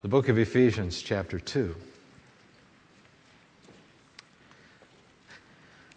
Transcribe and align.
The 0.00 0.08
book 0.08 0.28
of 0.28 0.38
Ephesians, 0.38 1.02
chapter 1.02 1.40
2. 1.40 1.74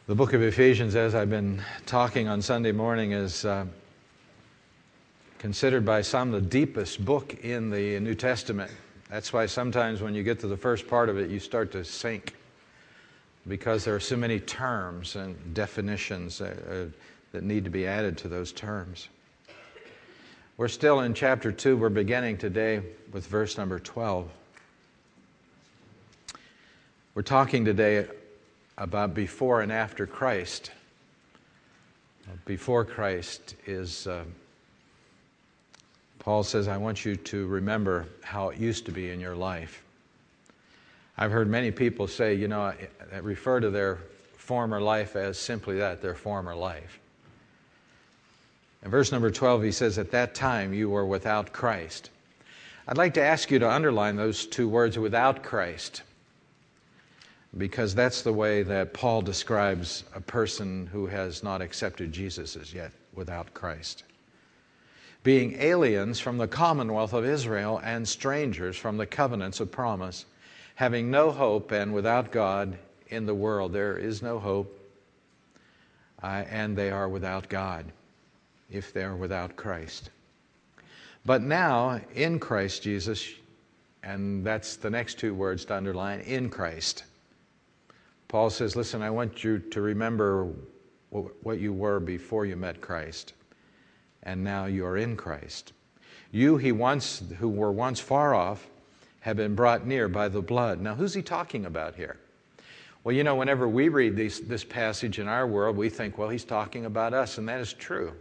The 0.07 0.15
book 0.15 0.33
of 0.33 0.41
Ephesians, 0.41 0.95
as 0.95 1.13
I've 1.13 1.29
been 1.29 1.61
talking 1.85 2.27
on 2.27 2.41
Sunday 2.41 2.71
morning, 2.71 3.11
is 3.11 3.45
uh, 3.45 3.67
considered 5.37 5.85
by 5.85 6.01
some 6.01 6.31
the 6.31 6.41
deepest 6.41 7.05
book 7.05 7.43
in 7.43 7.69
the 7.69 7.99
New 7.99 8.15
Testament. 8.15 8.71
That's 9.07 9.31
why 9.31 9.45
sometimes 9.45 10.01
when 10.01 10.15
you 10.15 10.23
get 10.23 10.39
to 10.39 10.47
the 10.47 10.57
first 10.57 10.87
part 10.87 11.07
of 11.07 11.19
it, 11.19 11.29
you 11.29 11.39
start 11.39 11.71
to 11.73 11.85
sink 11.85 12.33
because 13.47 13.85
there 13.85 13.93
are 13.93 13.99
so 13.99 14.17
many 14.17 14.39
terms 14.39 15.15
and 15.15 15.53
definitions 15.53 16.41
uh, 16.41 16.55
uh, 16.67 16.97
that 17.33 17.43
need 17.43 17.65
to 17.65 17.69
be 17.69 17.85
added 17.85 18.17
to 18.17 18.27
those 18.27 18.51
terms. 18.51 19.09
We're 20.61 20.67
still 20.67 20.99
in 20.99 21.15
chapter 21.15 21.51
2. 21.51 21.75
We're 21.75 21.89
beginning 21.89 22.37
today 22.37 22.83
with 23.11 23.25
verse 23.25 23.57
number 23.57 23.79
12. 23.79 24.29
We're 27.15 27.23
talking 27.23 27.65
today 27.65 28.05
about 28.77 29.15
before 29.15 29.61
and 29.61 29.71
after 29.71 30.05
Christ. 30.05 30.69
Before 32.45 32.85
Christ 32.85 33.55
is, 33.65 34.05
uh, 34.05 34.23
Paul 36.19 36.43
says, 36.43 36.67
I 36.67 36.77
want 36.77 37.05
you 37.05 37.15
to 37.15 37.47
remember 37.47 38.05
how 38.21 38.49
it 38.49 38.59
used 38.59 38.85
to 38.85 38.91
be 38.91 39.09
in 39.09 39.19
your 39.19 39.35
life. 39.35 39.83
I've 41.17 41.31
heard 41.31 41.49
many 41.49 41.71
people 41.71 42.05
say, 42.07 42.35
you 42.35 42.47
know, 42.47 42.71
refer 43.23 43.61
to 43.61 43.71
their 43.71 43.97
former 44.37 44.79
life 44.79 45.15
as 45.15 45.39
simply 45.39 45.79
that, 45.79 46.03
their 46.03 46.13
former 46.13 46.53
life. 46.53 47.00
In 48.83 48.89
verse 48.89 49.11
number 49.11 49.29
12, 49.29 49.63
he 49.63 49.71
says, 49.71 49.99
At 49.99 50.11
that 50.11 50.33
time 50.33 50.73
you 50.73 50.89
were 50.89 51.05
without 51.05 51.53
Christ. 51.53 52.09
I'd 52.87 52.97
like 52.97 53.13
to 53.13 53.23
ask 53.23 53.51
you 53.51 53.59
to 53.59 53.69
underline 53.69 54.15
those 54.15 54.45
two 54.45 54.67
words, 54.67 54.97
without 54.97 55.43
Christ, 55.43 56.01
because 57.57 57.93
that's 57.93 58.23
the 58.23 58.33
way 58.33 58.63
that 58.63 58.93
Paul 58.93 59.21
describes 59.21 60.03
a 60.15 60.21
person 60.21 60.87
who 60.87 61.05
has 61.05 61.43
not 61.43 61.61
accepted 61.61 62.11
Jesus 62.11 62.55
as 62.55 62.73
yet, 62.73 62.91
without 63.13 63.53
Christ. 63.53 64.03
Being 65.21 65.61
aliens 65.61 66.19
from 66.19 66.39
the 66.39 66.47
commonwealth 66.47 67.13
of 67.13 67.23
Israel 67.23 67.79
and 67.83 68.07
strangers 68.07 68.75
from 68.75 68.97
the 68.97 69.05
covenants 69.05 69.59
of 69.59 69.71
promise, 69.71 70.25
having 70.73 71.11
no 71.11 71.29
hope 71.29 71.71
and 71.71 71.93
without 71.93 72.31
God 72.31 72.75
in 73.09 73.27
the 73.27 73.35
world. 73.35 73.73
There 73.73 73.95
is 73.95 74.23
no 74.23 74.39
hope, 74.39 74.75
uh, 76.23 76.45
and 76.49 76.75
they 76.75 76.89
are 76.89 77.07
without 77.07 77.47
God 77.47 77.85
if 78.71 78.93
they 78.93 79.03
are 79.03 79.15
without 79.15 79.55
Christ. 79.55 80.09
But 81.25 81.41
now, 81.41 81.99
in 82.15 82.39
Christ 82.39 82.83
Jesus, 82.83 83.27
and 84.03 84.45
that's 84.45 84.75
the 84.75 84.89
next 84.89 85.19
two 85.19 85.33
words 85.33 85.65
to 85.65 85.75
underline 85.75 86.21
in 86.21 86.49
Christ. 86.49 87.03
Paul 88.27 88.49
says, 88.49 88.75
Listen, 88.75 89.01
I 89.01 89.09
want 89.09 89.43
you 89.43 89.59
to 89.59 89.81
remember 89.81 90.51
what 91.09 91.59
you 91.59 91.73
were 91.73 91.99
before 91.99 92.45
you 92.45 92.55
met 92.55 92.81
Christ, 92.81 93.33
and 94.23 94.43
now 94.43 94.65
you 94.65 94.85
are 94.85 94.97
in 94.97 95.15
Christ. 95.15 95.73
You 96.31 96.57
he 96.57 96.71
once, 96.71 97.21
who 97.37 97.49
were 97.49 97.71
once 97.71 97.99
far 97.99 98.33
off 98.33 98.67
have 99.19 99.37
been 99.37 99.53
brought 99.53 99.85
near 99.85 100.07
by 100.07 100.29
the 100.29 100.41
blood. 100.41 100.81
Now, 100.81 100.95
who's 100.95 101.13
he 101.13 101.21
talking 101.21 101.65
about 101.65 101.95
here? 101.95 102.17
Well, 103.03 103.15
you 103.15 103.23
know, 103.23 103.35
whenever 103.35 103.67
we 103.67 103.89
read 103.89 104.15
these, 104.15 104.41
this 104.41 104.63
passage 104.63 105.19
in 105.19 105.27
our 105.27 105.45
world, 105.45 105.75
we 105.75 105.89
think, 105.89 106.17
well, 106.17 106.29
he's 106.29 106.45
talking 106.45 106.85
about 106.85 107.13
us, 107.13 107.37
and 107.37 107.49
that 107.49 107.59
is 107.59 107.73
true. 107.73 108.13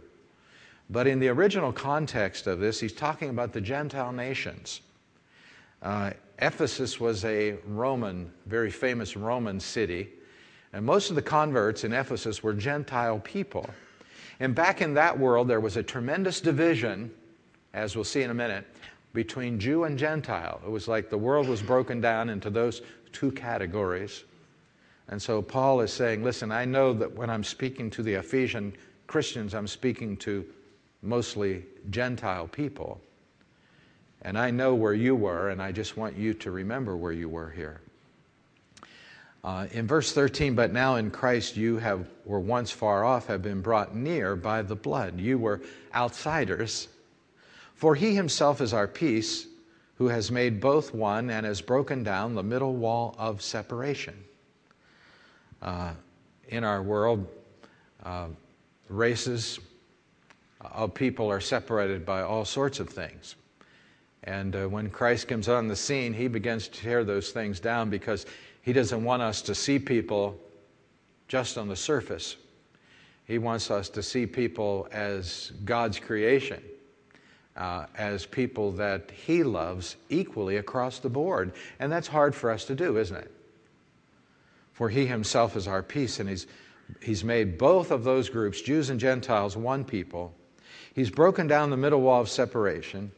But 0.91 1.07
in 1.07 1.19
the 1.19 1.29
original 1.29 1.71
context 1.71 2.47
of 2.47 2.59
this, 2.59 2.79
he's 2.79 2.91
talking 2.91 3.29
about 3.29 3.53
the 3.53 3.61
Gentile 3.61 4.11
nations. 4.11 4.81
Uh, 5.81 6.11
Ephesus 6.39 6.99
was 6.99 7.23
a 7.23 7.53
Roman, 7.65 8.29
very 8.45 8.69
famous 8.69 9.15
Roman 9.15 9.59
city, 9.59 10.09
and 10.73 10.85
most 10.85 11.09
of 11.09 11.15
the 11.15 11.21
converts 11.21 11.85
in 11.85 11.93
Ephesus 11.93 12.43
were 12.43 12.53
Gentile 12.53 13.19
people. 13.19 13.69
And 14.41 14.53
back 14.53 14.81
in 14.81 14.93
that 14.95 15.17
world, 15.17 15.47
there 15.47 15.59
was 15.61 15.77
a 15.77 15.83
tremendous 15.83 16.41
division, 16.41 17.11
as 17.73 17.95
we'll 17.95 18.03
see 18.03 18.23
in 18.23 18.31
a 18.31 18.33
minute, 18.33 18.65
between 19.13 19.59
Jew 19.59 19.85
and 19.85 19.97
Gentile. 19.97 20.59
It 20.65 20.69
was 20.69 20.87
like 20.87 21.09
the 21.09 21.17
world 21.17 21.47
was 21.47 21.61
broken 21.61 22.01
down 22.01 22.29
into 22.29 22.49
those 22.49 22.81
two 23.13 23.31
categories. 23.31 24.23
And 25.07 25.21
so 25.21 25.41
Paul 25.41 25.81
is 25.81 25.91
saying, 25.91 26.23
listen, 26.23 26.51
I 26.51 26.65
know 26.65 26.91
that 26.93 27.13
when 27.13 27.29
I'm 27.29 27.43
speaking 27.43 27.89
to 27.91 28.03
the 28.03 28.15
Ephesian 28.15 28.73
Christians, 29.07 29.53
I'm 29.53 29.67
speaking 29.67 30.17
to 30.17 30.45
mostly 31.01 31.65
Gentile 31.89 32.47
people. 32.47 33.01
And 34.21 34.37
I 34.37 34.51
know 34.51 34.75
where 34.75 34.93
you 34.93 35.15
were, 35.15 35.49
and 35.49 35.61
I 35.61 35.71
just 35.71 35.97
want 35.97 36.15
you 36.15 36.33
to 36.35 36.51
remember 36.51 36.95
where 36.95 37.11
you 37.11 37.27
were 37.27 37.49
here. 37.49 37.81
Uh, 39.43 39.65
in 39.71 39.87
verse 39.87 40.13
13, 40.13 40.53
but 40.53 40.71
now 40.71 40.97
in 40.97 41.09
Christ 41.09 41.57
you 41.57 41.77
have, 41.79 42.07
were 42.25 42.39
once 42.39 42.69
far 42.69 43.03
off, 43.03 43.25
have 43.25 43.41
been 43.41 43.61
brought 43.61 43.95
near 43.95 44.35
by 44.35 44.61
the 44.61 44.75
blood. 44.75 45.19
You 45.19 45.39
were 45.39 45.61
outsiders. 45.95 46.87
For 47.73 47.95
he 47.95 48.13
himself 48.13 48.61
is 48.61 48.73
our 48.73 48.87
peace, 48.87 49.47
who 49.95 50.07
has 50.07 50.29
made 50.29 50.59
both 50.59 50.93
one 50.93 51.31
and 51.31 51.45
has 51.45 51.61
broken 51.61 52.03
down 52.03 52.35
the 52.35 52.43
middle 52.43 52.75
wall 52.75 53.15
of 53.17 53.41
separation. 53.41 54.13
Uh, 55.61 55.93
in 56.49 56.63
our 56.63 56.83
world, 56.83 57.27
uh, 58.03 58.27
races, 58.89 59.59
of 60.63 60.93
people 60.93 61.29
are 61.29 61.41
separated 61.41 62.05
by 62.05 62.21
all 62.21 62.45
sorts 62.45 62.79
of 62.79 62.89
things. 62.89 63.35
And 64.23 64.55
uh, 64.55 64.67
when 64.67 64.89
Christ 64.89 65.27
comes 65.27 65.49
on 65.49 65.67
the 65.67 65.75
scene, 65.75 66.13
he 66.13 66.27
begins 66.27 66.67
to 66.67 66.79
tear 66.79 67.03
those 67.03 67.31
things 67.31 67.59
down 67.59 67.89
because 67.89 68.25
he 68.61 68.73
doesn't 68.73 69.03
want 69.03 69.21
us 69.21 69.41
to 69.43 69.55
see 69.55 69.79
people 69.79 70.39
just 71.27 71.57
on 71.57 71.67
the 71.67 71.75
surface. 71.75 72.35
He 73.25 73.39
wants 73.39 73.71
us 73.71 73.89
to 73.89 74.03
see 74.03 74.25
people 74.25 74.87
as 74.91 75.51
God's 75.65 75.99
creation, 75.99 76.61
uh, 77.55 77.85
as 77.97 78.25
people 78.25 78.71
that 78.73 79.09
he 79.11 79.41
loves 79.41 79.95
equally 80.09 80.57
across 80.57 80.99
the 80.99 81.09
board. 81.09 81.53
And 81.79 81.91
that's 81.91 82.07
hard 82.07 82.35
for 82.35 82.51
us 82.51 82.65
to 82.65 82.75
do, 82.75 82.97
isn't 82.97 83.17
it? 83.17 83.31
For 84.73 84.89
he 84.89 85.05
himself 85.05 85.55
is 85.55 85.67
our 85.67 85.81
peace, 85.81 86.19
and 86.19 86.29
he's, 86.29 86.47
he's 87.01 87.23
made 87.23 87.57
both 87.57 87.89
of 87.91 88.03
those 88.03 88.29
groups, 88.29 88.61
Jews 88.61 88.89
and 88.89 88.99
Gentiles, 88.99 89.57
one 89.57 89.83
people 89.83 90.33
He's 90.93 91.09
broken 91.09 91.47
down 91.47 91.69
the 91.69 91.77
middle 91.77 92.01
wall 92.01 92.21
of 92.21 92.29
separation, 92.29 93.11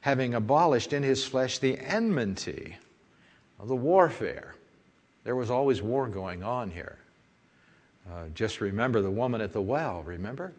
having 0.00 0.34
abolished 0.34 0.92
in 0.92 1.02
his 1.02 1.24
flesh 1.24 1.58
the 1.58 1.78
enmity 1.78 2.76
of 3.58 3.68
the 3.68 3.76
warfare. 3.76 4.54
There 5.24 5.36
was 5.36 5.50
always 5.50 5.82
war 5.82 6.08
going 6.08 6.42
on 6.42 6.70
here. 6.70 6.98
Uh, 8.10 8.24
just 8.34 8.60
remember 8.60 9.00
the 9.00 9.10
woman 9.10 9.40
at 9.40 9.52
the 9.52 9.62
well, 9.62 10.02
remember? 10.02 10.52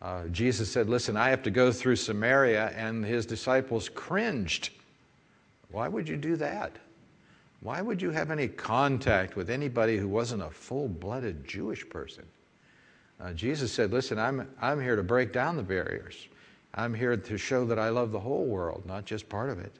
Uh, 0.00 0.26
Jesus 0.28 0.70
said, 0.70 0.88
Listen, 0.88 1.16
I 1.16 1.30
have 1.30 1.42
to 1.44 1.50
go 1.50 1.72
through 1.72 1.96
Samaria, 1.96 2.72
and 2.76 3.04
his 3.04 3.26
disciples 3.26 3.88
cringed. 3.88 4.70
Why 5.70 5.88
would 5.88 6.08
you 6.08 6.16
do 6.16 6.36
that? 6.36 6.72
Why 7.60 7.80
would 7.80 8.02
you 8.02 8.10
have 8.10 8.30
any 8.30 8.48
contact 8.48 9.36
with 9.36 9.48
anybody 9.48 9.96
who 9.96 10.08
wasn't 10.08 10.42
a 10.42 10.50
full 10.50 10.88
blooded 10.88 11.46
Jewish 11.46 11.88
person? 11.88 12.24
Uh, 13.20 13.32
Jesus 13.32 13.72
said, 13.72 13.92
Listen, 13.92 14.18
I'm, 14.18 14.48
I'm 14.60 14.80
here 14.80 14.96
to 14.96 15.02
break 15.02 15.32
down 15.32 15.56
the 15.56 15.62
barriers. 15.62 16.28
I'm 16.74 16.94
here 16.94 17.16
to 17.16 17.38
show 17.38 17.64
that 17.66 17.78
I 17.78 17.90
love 17.90 18.12
the 18.12 18.20
whole 18.20 18.46
world, 18.46 18.84
not 18.86 19.04
just 19.04 19.28
part 19.28 19.50
of 19.50 19.58
it. 19.58 19.72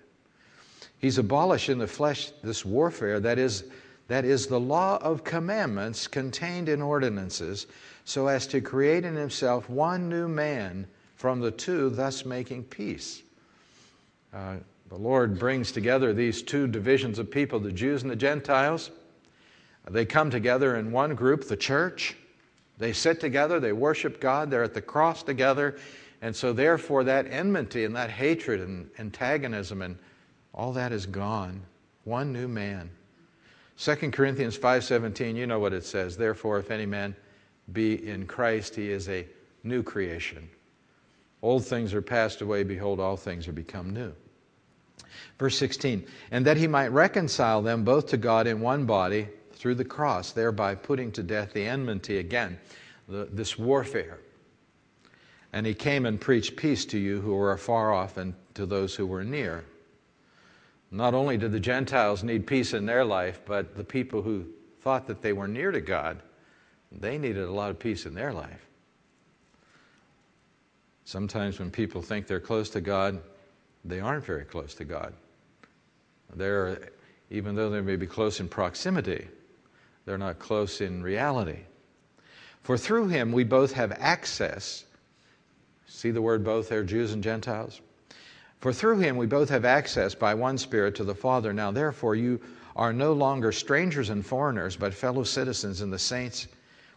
He's 0.98 1.18
abolished 1.18 1.68
in 1.68 1.78
the 1.78 1.86
flesh 1.86 2.30
this 2.42 2.64
warfare 2.64 3.18
that 3.20 3.38
is, 3.38 3.64
that 4.08 4.24
is 4.24 4.46
the 4.46 4.60
law 4.60 4.98
of 4.98 5.24
commandments 5.24 6.06
contained 6.06 6.68
in 6.68 6.82
ordinances, 6.82 7.66
so 8.04 8.28
as 8.28 8.46
to 8.48 8.60
create 8.60 9.04
in 9.04 9.16
himself 9.16 9.68
one 9.68 10.08
new 10.08 10.28
man 10.28 10.86
from 11.16 11.40
the 11.40 11.50
two, 11.50 11.88
thus 11.90 12.24
making 12.24 12.64
peace. 12.64 13.22
Uh, 14.32 14.56
the 14.88 14.98
Lord 14.98 15.38
brings 15.38 15.72
together 15.72 16.12
these 16.12 16.42
two 16.42 16.66
divisions 16.66 17.18
of 17.18 17.30
people, 17.30 17.58
the 17.58 17.72
Jews 17.72 18.02
and 18.02 18.10
the 18.10 18.16
Gentiles. 18.16 18.90
They 19.90 20.04
come 20.04 20.30
together 20.30 20.76
in 20.76 20.92
one 20.92 21.14
group, 21.14 21.48
the 21.48 21.56
church. 21.56 22.14
They 22.82 22.92
sit 22.92 23.20
together, 23.20 23.60
they 23.60 23.70
worship 23.70 24.20
God, 24.20 24.50
they're 24.50 24.64
at 24.64 24.74
the 24.74 24.82
cross 24.82 25.22
together, 25.22 25.76
and 26.20 26.34
so 26.34 26.52
therefore 26.52 27.04
that 27.04 27.28
enmity 27.30 27.84
and 27.84 27.94
that 27.94 28.10
hatred 28.10 28.60
and 28.60 28.90
antagonism 28.98 29.82
and 29.82 29.96
all 30.52 30.72
that 30.72 30.90
is 30.90 31.06
gone. 31.06 31.62
One 32.02 32.32
new 32.32 32.48
man. 32.48 32.90
2 33.78 34.10
Corinthians 34.10 34.58
5:17, 34.58 35.36
you 35.36 35.46
know 35.46 35.60
what 35.60 35.72
it 35.72 35.84
says. 35.84 36.16
Therefore, 36.16 36.58
if 36.58 36.72
any 36.72 36.84
man 36.84 37.14
be 37.72 38.08
in 38.08 38.26
Christ, 38.26 38.74
he 38.74 38.90
is 38.90 39.08
a 39.08 39.28
new 39.62 39.84
creation. 39.84 40.48
Old 41.40 41.64
things 41.64 41.94
are 41.94 42.02
passed 42.02 42.40
away, 42.40 42.64
behold, 42.64 42.98
all 42.98 43.16
things 43.16 43.46
are 43.46 43.52
become 43.52 43.90
new. 43.90 44.12
Verse 45.38 45.56
16, 45.56 46.04
and 46.32 46.44
that 46.46 46.56
he 46.56 46.66
might 46.66 46.88
reconcile 46.88 47.62
them 47.62 47.84
both 47.84 48.08
to 48.08 48.16
God 48.16 48.48
in 48.48 48.60
one 48.60 48.86
body 48.86 49.28
through 49.54 49.76
the 49.76 49.84
cross, 49.84 50.32
thereby 50.32 50.74
putting 50.74 51.12
to 51.12 51.22
death 51.22 51.52
the 51.52 51.66
enmity 51.66 52.18
again, 52.18 52.58
the, 53.08 53.28
this 53.32 53.58
warfare. 53.58 54.18
And 55.52 55.66
he 55.66 55.74
came 55.74 56.06
and 56.06 56.20
preached 56.20 56.56
peace 56.56 56.84
to 56.86 56.98
you 56.98 57.20
who 57.20 57.34
were 57.34 57.52
afar 57.52 57.92
off 57.92 58.16
and 58.16 58.34
to 58.54 58.66
those 58.66 58.94
who 58.94 59.06
were 59.06 59.24
near. 59.24 59.64
Not 60.90 61.14
only 61.14 61.36
did 61.36 61.52
the 61.52 61.60
Gentiles 61.60 62.22
need 62.22 62.46
peace 62.46 62.74
in 62.74 62.86
their 62.86 63.04
life, 63.04 63.40
but 63.46 63.76
the 63.76 63.84
people 63.84 64.22
who 64.22 64.46
thought 64.82 65.06
that 65.06 65.22
they 65.22 65.32
were 65.32 65.48
near 65.48 65.72
to 65.72 65.80
God, 65.80 66.22
they 66.90 67.18
needed 67.18 67.44
a 67.44 67.52
lot 67.52 67.70
of 67.70 67.78
peace 67.78 68.04
in 68.04 68.14
their 68.14 68.32
life. 68.32 68.66
Sometimes 71.04 71.58
when 71.58 71.70
people 71.70 72.02
think 72.02 72.26
they're 72.26 72.40
close 72.40 72.70
to 72.70 72.80
God, 72.80 73.20
they 73.84 74.00
aren't 74.00 74.24
very 74.24 74.44
close 74.44 74.74
to 74.74 74.84
God. 74.84 75.12
They're, 76.34 76.90
even 77.30 77.54
though 77.54 77.70
they 77.70 77.80
may 77.80 77.96
be 77.96 78.06
close 78.06 78.40
in 78.40 78.48
proximity, 78.48 79.28
they're 80.04 80.18
not 80.18 80.38
close 80.38 80.80
in 80.80 81.02
reality. 81.02 81.60
For 82.62 82.78
through 82.78 83.08
him 83.08 83.32
we 83.32 83.44
both 83.44 83.72
have 83.72 83.92
access. 83.98 84.84
See 85.86 86.10
the 86.10 86.22
word 86.22 86.44
both 86.44 86.68
there, 86.68 86.84
Jews 86.84 87.12
and 87.12 87.22
Gentiles? 87.22 87.80
For 88.60 88.72
through 88.72 89.00
him 89.00 89.16
we 89.16 89.26
both 89.26 89.48
have 89.48 89.64
access 89.64 90.14
by 90.14 90.34
one 90.34 90.56
Spirit 90.56 90.94
to 90.96 91.04
the 91.04 91.14
Father. 91.14 91.52
Now, 91.52 91.72
therefore, 91.72 92.14
you 92.14 92.40
are 92.76 92.92
no 92.92 93.12
longer 93.12 93.52
strangers 93.52 94.08
and 94.08 94.24
foreigners, 94.24 94.76
but 94.76 94.94
fellow 94.94 95.24
citizens 95.24 95.82
in 95.82 95.90
the 95.90 95.98
saints, 95.98 96.46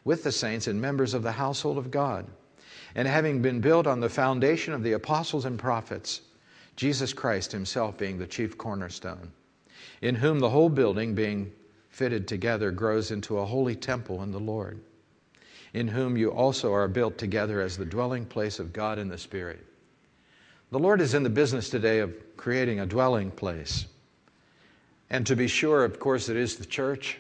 with 0.04 0.24
the 0.24 0.32
saints 0.32 0.68
and 0.68 0.80
members 0.80 1.14
of 1.14 1.24
the 1.24 1.32
household 1.32 1.78
of 1.78 1.92
God. 1.92 2.28
And 2.94 3.08
having 3.08 3.42
been 3.42 3.60
built 3.60 3.88
on 3.88 4.00
the 4.00 4.10
foundation 4.10 4.74
of 4.74 4.84
the 4.84 4.94
apostles 4.94 5.46
and 5.46 5.58
prophets, 5.60 6.22
Jesus 6.76 7.14
Christ 7.14 7.52
himself 7.52 7.98
being 7.98 8.20
the 8.20 8.28
chief 8.28 8.58
cornerstone, 8.58 9.32
in 10.02 10.16
whom 10.16 10.40
the 10.40 10.50
whole 10.50 10.70
building, 10.70 11.16
being 11.16 11.52
fitted 11.96 12.28
together, 12.28 12.72
grows 12.72 13.10
into 13.10 13.40
a 13.40 13.46
holy 13.46 13.74
temple 13.74 14.22
in 14.22 14.30
the 14.30 14.38
Lord, 14.38 14.82
in 15.74 15.88
whom 15.88 16.18
you 16.18 16.30
also 16.30 16.74
are 16.74 16.90
built 16.90 17.18
together 17.18 17.62
as 17.62 17.78
the 17.78 17.86
dwelling 17.86 18.26
place 18.26 18.60
of 18.60 18.74
God 18.74 19.00
in 19.00 19.08
the 19.08 19.18
Spirit. 19.18 19.66
The 20.72 20.80
Lord 20.80 21.00
is 21.00 21.14
in 21.14 21.24
the 21.24 21.30
business 21.30 21.70
today 21.70 22.00
of 22.00 22.14
creating 22.36 22.82
a 22.82 22.86
dwelling 22.86 23.32
place. 23.32 23.86
And 25.10 25.26
to 25.26 25.38
be 25.38 25.48
sure, 25.48 25.86
of 25.86 25.98
course, 25.98 26.28
it 26.28 26.36
is 26.36 26.58
the 26.58 26.66
church, 26.66 27.18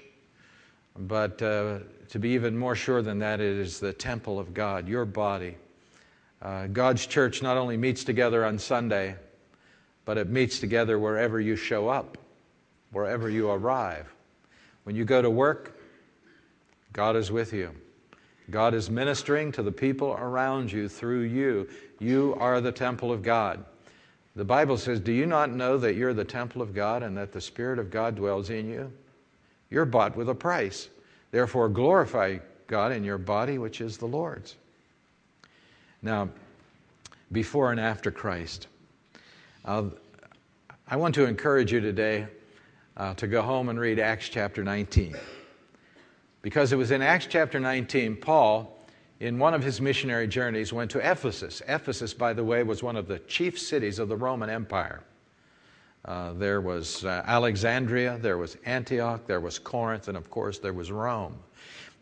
but 0.97 1.41
uh, 1.41 1.79
to 2.09 2.19
be 2.19 2.31
even 2.31 2.57
more 2.57 2.75
sure 2.75 3.01
than 3.01 3.19
that, 3.19 3.39
it 3.39 3.57
is 3.57 3.79
the 3.79 3.93
temple 3.93 4.37
of 4.37 4.53
God, 4.53 4.89
your 4.89 5.05
body. 5.05 5.55
Uh, 6.41 6.67
God's 6.67 7.07
church 7.07 7.41
not 7.41 7.55
only 7.55 7.77
meets 7.77 8.03
together 8.03 8.43
on 8.43 8.59
Sunday, 8.59 9.15
but 10.03 10.17
it 10.17 10.27
meets 10.27 10.59
together 10.59 10.99
wherever 10.99 11.39
you 11.39 11.55
show 11.55 11.87
up, 11.87 12.17
wherever 12.91 13.29
you 13.29 13.49
arrive. 13.49 14.14
When 14.85 14.95
you 14.95 15.03
go 15.03 15.21
to 15.21 15.29
work, 15.29 15.79
God 16.93 17.15
is 17.15 17.31
with 17.31 17.51
you. 17.51 17.71
God 18.51 18.73
is 18.73 18.89
ministering 18.89 19.51
to 19.53 19.63
the 19.63 19.71
people 19.71 20.13
around 20.13 20.71
you 20.71 20.87
through 20.87 21.21
you. 21.21 21.67
You 21.99 22.37
are 22.39 22.61
the 22.61 22.71
temple 22.71 23.11
of 23.11 23.23
God. 23.23 23.65
The 24.35 24.45
Bible 24.45 24.77
says, 24.77 24.99
Do 24.99 25.11
you 25.11 25.25
not 25.25 25.51
know 25.51 25.77
that 25.79 25.95
you're 25.95 26.13
the 26.13 26.23
temple 26.23 26.61
of 26.61 26.73
God 26.73 27.01
and 27.01 27.17
that 27.17 27.31
the 27.31 27.41
Spirit 27.41 27.79
of 27.79 27.89
God 27.89 28.15
dwells 28.15 28.51
in 28.51 28.69
you? 28.69 28.91
You're 29.71 29.85
bought 29.85 30.15
with 30.15 30.29
a 30.29 30.35
price. 30.35 30.89
Therefore, 31.31 31.67
glorify 31.67 32.37
God 32.67 32.91
in 32.91 33.03
your 33.03 33.17
body, 33.17 33.57
which 33.57 33.81
is 33.81 33.97
the 33.97 34.05
Lord's. 34.05 34.55
Now, 36.03 36.29
before 37.31 37.71
and 37.71 37.79
after 37.79 38.11
Christ, 38.11 38.67
uh, 39.63 39.85
I 40.87 40.95
want 40.95 41.15
to 41.15 41.25
encourage 41.25 41.71
you 41.73 41.81
today 41.81 42.27
uh, 42.97 43.13
to 43.15 43.27
go 43.27 43.41
home 43.41 43.69
and 43.69 43.79
read 43.79 43.99
Acts 43.99 44.29
chapter 44.29 44.63
19. 44.63 45.15
Because 46.41 46.71
it 46.71 46.75
was 46.75 46.91
in 46.91 47.01
Acts 47.01 47.27
chapter 47.27 47.59
19, 47.59 48.17
Paul, 48.17 48.77
in 49.19 49.39
one 49.39 49.53
of 49.53 49.63
his 49.63 49.81
missionary 49.81 50.27
journeys, 50.27 50.71
went 50.71 50.91
to 50.91 50.99
Ephesus. 50.99 51.61
Ephesus, 51.67 52.13
by 52.13 52.33
the 52.33 52.43
way, 52.43 52.63
was 52.63 52.83
one 52.83 52.95
of 52.95 53.07
the 53.07 53.19
chief 53.19 53.59
cities 53.59 53.99
of 53.99 54.09
the 54.09 54.15
Roman 54.15 54.49
Empire. 54.49 55.03
Uh, 56.05 56.33
there 56.33 56.61
was 56.61 57.03
uh, 57.03 57.23
Alexandria, 57.25 58.19
there 58.21 58.37
was 58.37 58.57
Antioch, 58.65 59.25
there 59.25 59.39
was 59.39 59.57
Corinth, 59.57 60.07
and 60.07 60.15
of 60.15 60.29
course, 60.29 60.59
there 60.59 60.73
was 60.73 60.91
Rome. 60.91 61.35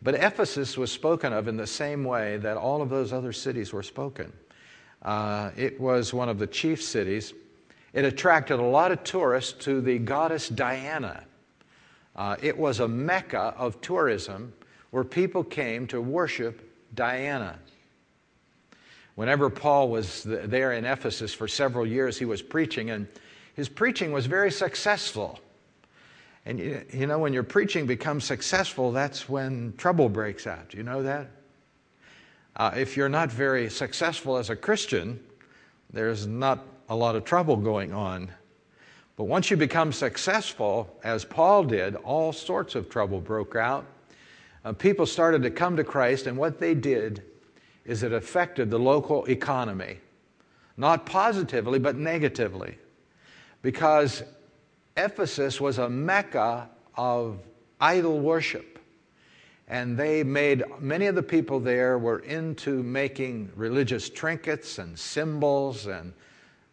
But 0.02 0.16
Ephesus 0.16 0.76
was 0.76 0.92
spoken 0.92 1.32
of 1.32 1.48
in 1.48 1.56
the 1.56 1.66
same 1.66 2.04
way 2.04 2.36
that 2.36 2.58
all 2.58 2.82
of 2.82 2.90
those 2.90 3.14
other 3.14 3.32
cities 3.32 3.72
were 3.72 3.82
spoken. 3.82 4.30
Uh, 5.00 5.50
it 5.56 5.80
was 5.80 6.12
one 6.12 6.28
of 6.28 6.38
the 6.38 6.46
chief 6.46 6.82
cities. 6.82 7.32
It 7.94 8.04
attracted 8.04 8.58
a 8.58 8.62
lot 8.62 8.90
of 8.90 9.04
tourists 9.04 9.52
to 9.64 9.80
the 9.80 9.98
goddess 9.98 10.48
Diana. 10.48 11.24
Uh, 12.16 12.36
it 12.42 12.58
was 12.58 12.80
a 12.80 12.88
mecca 12.88 13.54
of 13.56 13.80
tourism 13.80 14.52
where 14.90 15.04
people 15.04 15.44
came 15.44 15.86
to 15.86 16.00
worship 16.00 16.70
Diana. 16.94 17.58
Whenever 19.14 19.48
Paul 19.48 19.90
was 19.90 20.24
there 20.24 20.72
in 20.72 20.84
Ephesus 20.84 21.32
for 21.32 21.46
several 21.46 21.86
years, 21.86 22.18
he 22.18 22.24
was 22.24 22.42
preaching, 22.42 22.90
and 22.90 23.06
his 23.54 23.68
preaching 23.68 24.10
was 24.10 24.26
very 24.26 24.50
successful. 24.50 25.38
And 26.46 26.58
you 26.58 27.06
know, 27.06 27.20
when 27.20 27.32
your 27.32 27.44
preaching 27.44 27.86
becomes 27.86 28.24
successful, 28.24 28.90
that's 28.90 29.28
when 29.28 29.72
trouble 29.76 30.08
breaks 30.08 30.48
out. 30.48 30.70
Do 30.70 30.78
you 30.78 30.82
know 30.82 31.04
that? 31.04 31.30
Uh, 32.56 32.72
if 32.76 32.96
you're 32.96 33.08
not 33.08 33.30
very 33.30 33.70
successful 33.70 34.36
as 34.36 34.50
a 34.50 34.56
Christian, 34.56 35.20
there's 35.92 36.26
not 36.26 36.73
a 36.88 36.96
lot 36.96 37.16
of 37.16 37.24
trouble 37.24 37.56
going 37.56 37.92
on. 37.92 38.30
But 39.16 39.24
once 39.24 39.50
you 39.50 39.56
become 39.56 39.92
successful, 39.92 40.98
as 41.04 41.24
Paul 41.24 41.64
did, 41.64 41.94
all 41.96 42.32
sorts 42.32 42.74
of 42.74 42.90
trouble 42.90 43.20
broke 43.20 43.54
out. 43.54 43.86
Uh, 44.64 44.72
people 44.72 45.06
started 45.06 45.42
to 45.42 45.50
come 45.50 45.76
to 45.76 45.84
Christ, 45.84 46.26
and 46.26 46.36
what 46.36 46.58
they 46.58 46.74
did 46.74 47.22
is 47.84 48.02
it 48.02 48.12
affected 48.12 48.70
the 48.70 48.78
local 48.78 49.24
economy. 49.26 49.98
Not 50.76 51.06
positively, 51.06 51.78
but 51.78 51.96
negatively. 51.96 52.76
Because 53.62 54.22
Ephesus 54.96 55.60
was 55.60 55.78
a 55.78 55.88
mecca 55.88 56.68
of 56.96 57.38
idol 57.80 58.20
worship. 58.20 58.78
And 59.68 59.96
they 59.96 60.22
made, 60.24 60.62
many 60.80 61.06
of 61.06 61.14
the 61.14 61.22
people 61.22 61.60
there 61.60 61.98
were 61.98 62.18
into 62.20 62.82
making 62.82 63.50
religious 63.54 64.10
trinkets 64.10 64.78
and 64.78 64.98
symbols 64.98 65.86
and 65.86 66.12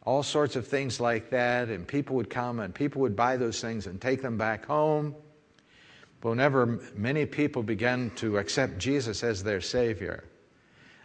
all 0.04 0.24
sorts 0.24 0.56
of 0.56 0.68
things 0.68 1.00
like 1.00 1.30
that, 1.30 1.70
and 1.70 1.88
people 1.88 2.16
would 2.16 2.30
come 2.30 2.60
and 2.60 2.74
people 2.74 3.02
would 3.02 3.16
buy 3.16 3.38
those 3.38 3.62
things 3.62 3.86
and 3.86 4.02
take 4.02 4.22
them 4.22 4.38
back 4.38 4.66
home. 4.66 5.16
But 6.22 6.30
whenever 6.30 6.80
many 6.96 7.26
people 7.26 7.64
began 7.64 8.12
to 8.16 8.38
accept 8.38 8.78
Jesus 8.78 9.24
as 9.24 9.44
their 9.44 9.62
Savior, 9.62 10.24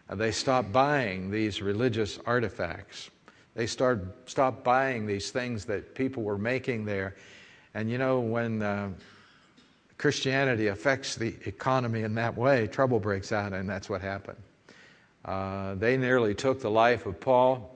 uh, 0.09 0.15
they 0.15 0.31
stopped 0.31 0.73
buying 0.73 1.31
these 1.31 1.61
religious 1.61 2.19
artifacts. 2.27 3.11
They 3.55 3.67
started, 3.67 4.13
stopped 4.27 4.65
buying 4.65 5.07
these 5.07 5.31
things 5.31 5.65
that 5.67 5.95
people 5.95 6.23
were 6.23 6.39
making 6.39 6.85
there. 6.85 7.17
And 7.75 7.91
you 7.91 7.99
know, 7.99 8.21
when 8.21 8.63
uh, 8.63 8.91
Christianity 9.99 10.69
affects 10.69 11.17
the 11.17 11.35
economy 11.47 12.03
in 12.03 12.15
that 12.15 12.37
way, 12.37 12.67
trouble 12.67 13.01
breaks 13.01 13.33
out, 13.33 13.53
and 13.53 13.69
that's 13.69 13.89
what 13.89 14.01
happened. 14.01 14.39
Uh, 15.25 15.75
they 15.75 15.97
nearly 15.97 16.35
took 16.35 16.61
the 16.61 16.71
life 16.71 17.05
of 17.07 17.19
Paul 17.21 17.76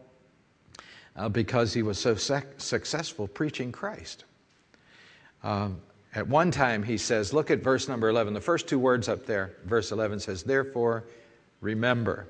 uh, 1.16 1.28
because 1.28 1.72
he 1.72 1.82
was 1.82 1.98
so 1.98 2.14
sec- 2.14 2.60
successful 2.60 3.28
preaching 3.28 3.72
Christ. 3.72 4.24
Um, 5.42 5.80
at 6.14 6.26
one 6.26 6.50
time, 6.50 6.82
he 6.82 6.96
says, 6.96 7.32
look 7.32 7.50
at 7.50 7.62
verse 7.62 7.88
number 7.88 8.08
11. 8.08 8.34
The 8.34 8.40
first 8.40 8.68
two 8.68 8.78
words 8.78 9.08
up 9.08 9.26
there, 9.26 9.52
verse 9.64 9.92
11 9.92 10.20
says, 10.20 10.42
Therefore, 10.42 11.04
remember. 11.60 12.26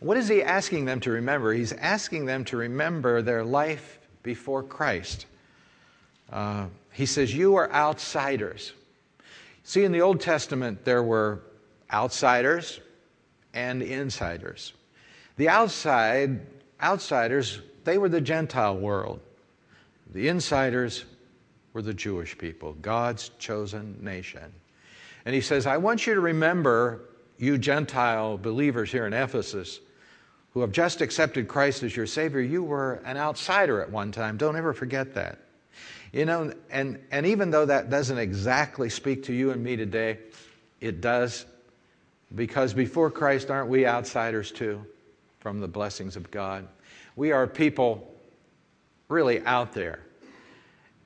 What 0.00 0.16
is 0.16 0.28
he 0.28 0.42
asking 0.42 0.84
them 0.84 1.00
to 1.00 1.10
remember? 1.10 1.52
He's 1.52 1.72
asking 1.72 2.26
them 2.26 2.44
to 2.46 2.56
remember 2.56 3.22
their 3.22 3.44
life 3.44 3.98
before 4.22 4.62
Christ. 4.62 5.26
Uh, 6.30 6.66
he 6.92 7.06
says, 7.06 7.34
You 7.34 7.56
are 7.56 7.70
outsiders. 7.72 8.72
See, 9.64 9.84
in 9.84 9.92
the 9.92 10.02
Old 10.02 10.20
Testament, 10.20 10.84
there 10.84 11.02
were 11.02 11.40
outsiders 11.92 12.80
and 13.54 13.82
insiders. 13.82 14.72
The 15.36 15.48
outside, 15.48 16.40
outsiders 16.80 17.60
they 17.84 17.98
were 17.98 18.08
the 18.08 18.20
Gentile 18.20 18.76
world. 18.76 19.20
The 20.12 20.28
insiders 20.28 21.04
were 21.72 21.82
the 21.82 21.94
Jewish 21.94 22.38
people, 22.38 22.74
God's 22.74 23.30
chosen 23.38 23.98
nation. 24.00 24.52
And 25.24 25.34
he 25.34 25.40
says, 25.40 25.66
I 25.66 25.76
want 25.78 26.06
you 26.06 26.14
to 26.14 26.20
remember, 26.20 27.02
you 27.38 27.58
Gentile 27.58 28.38
believers 28.38 28.92
here 28.92 29.06
in 29.06 29.12
Ephesus, 29.12 29.80
who 30.52 30.60
have 30.60 30.70
just 30.70 31.00
accepted 31.00 31.48
Christ 31.48 31.82
as 31.82 31.96
your 31.96 32.06
Savior, 32.06 32.40
you 32.40 32.62
were 32.62 33.02
an 33.04 33.16
outsider 33.16 33.82
at 33.82 33.90
one 33.90 34.12
time. 34.12 34.36
Don't 34.36 34.56
ever 34.56 34.72
forget 34.72 35.14
that. 35.14 35.38
You 36.12 36.26
know, 36.26 36.52
and, 36.70 37.00
and 37.10 37.26
even 37.26 37.50
though 37.50 37.66
that 37.66 37.90
doesn't 37.90 38.18
exactly 38.18 38.88
speak 38.88 39.24
to 39.24 39.32
you 39.32 39.50
and 39.50 39.64
me 39.64 39.74
today, 39.74 40.18
it 40.80 41.00
does. 41.00 41.44
Because 42.32 42.72
before 42.72 43.10
Christ, 43.10 43.50
aren't 43.50 43.68
we 43.68 43.84
outsiders 43.84 44.52
too 44.52 44.84
from 45.40 45.58
the 45.58 45.66
blessings 45.66 46.14
of 46.14 46.30
God? 46.30 46.68
We 47.16 47.32
are 47.32 47.46
people 47.46 48.14
really 49.08 49.44
out 49.44 49.72
there. 49.72 50.00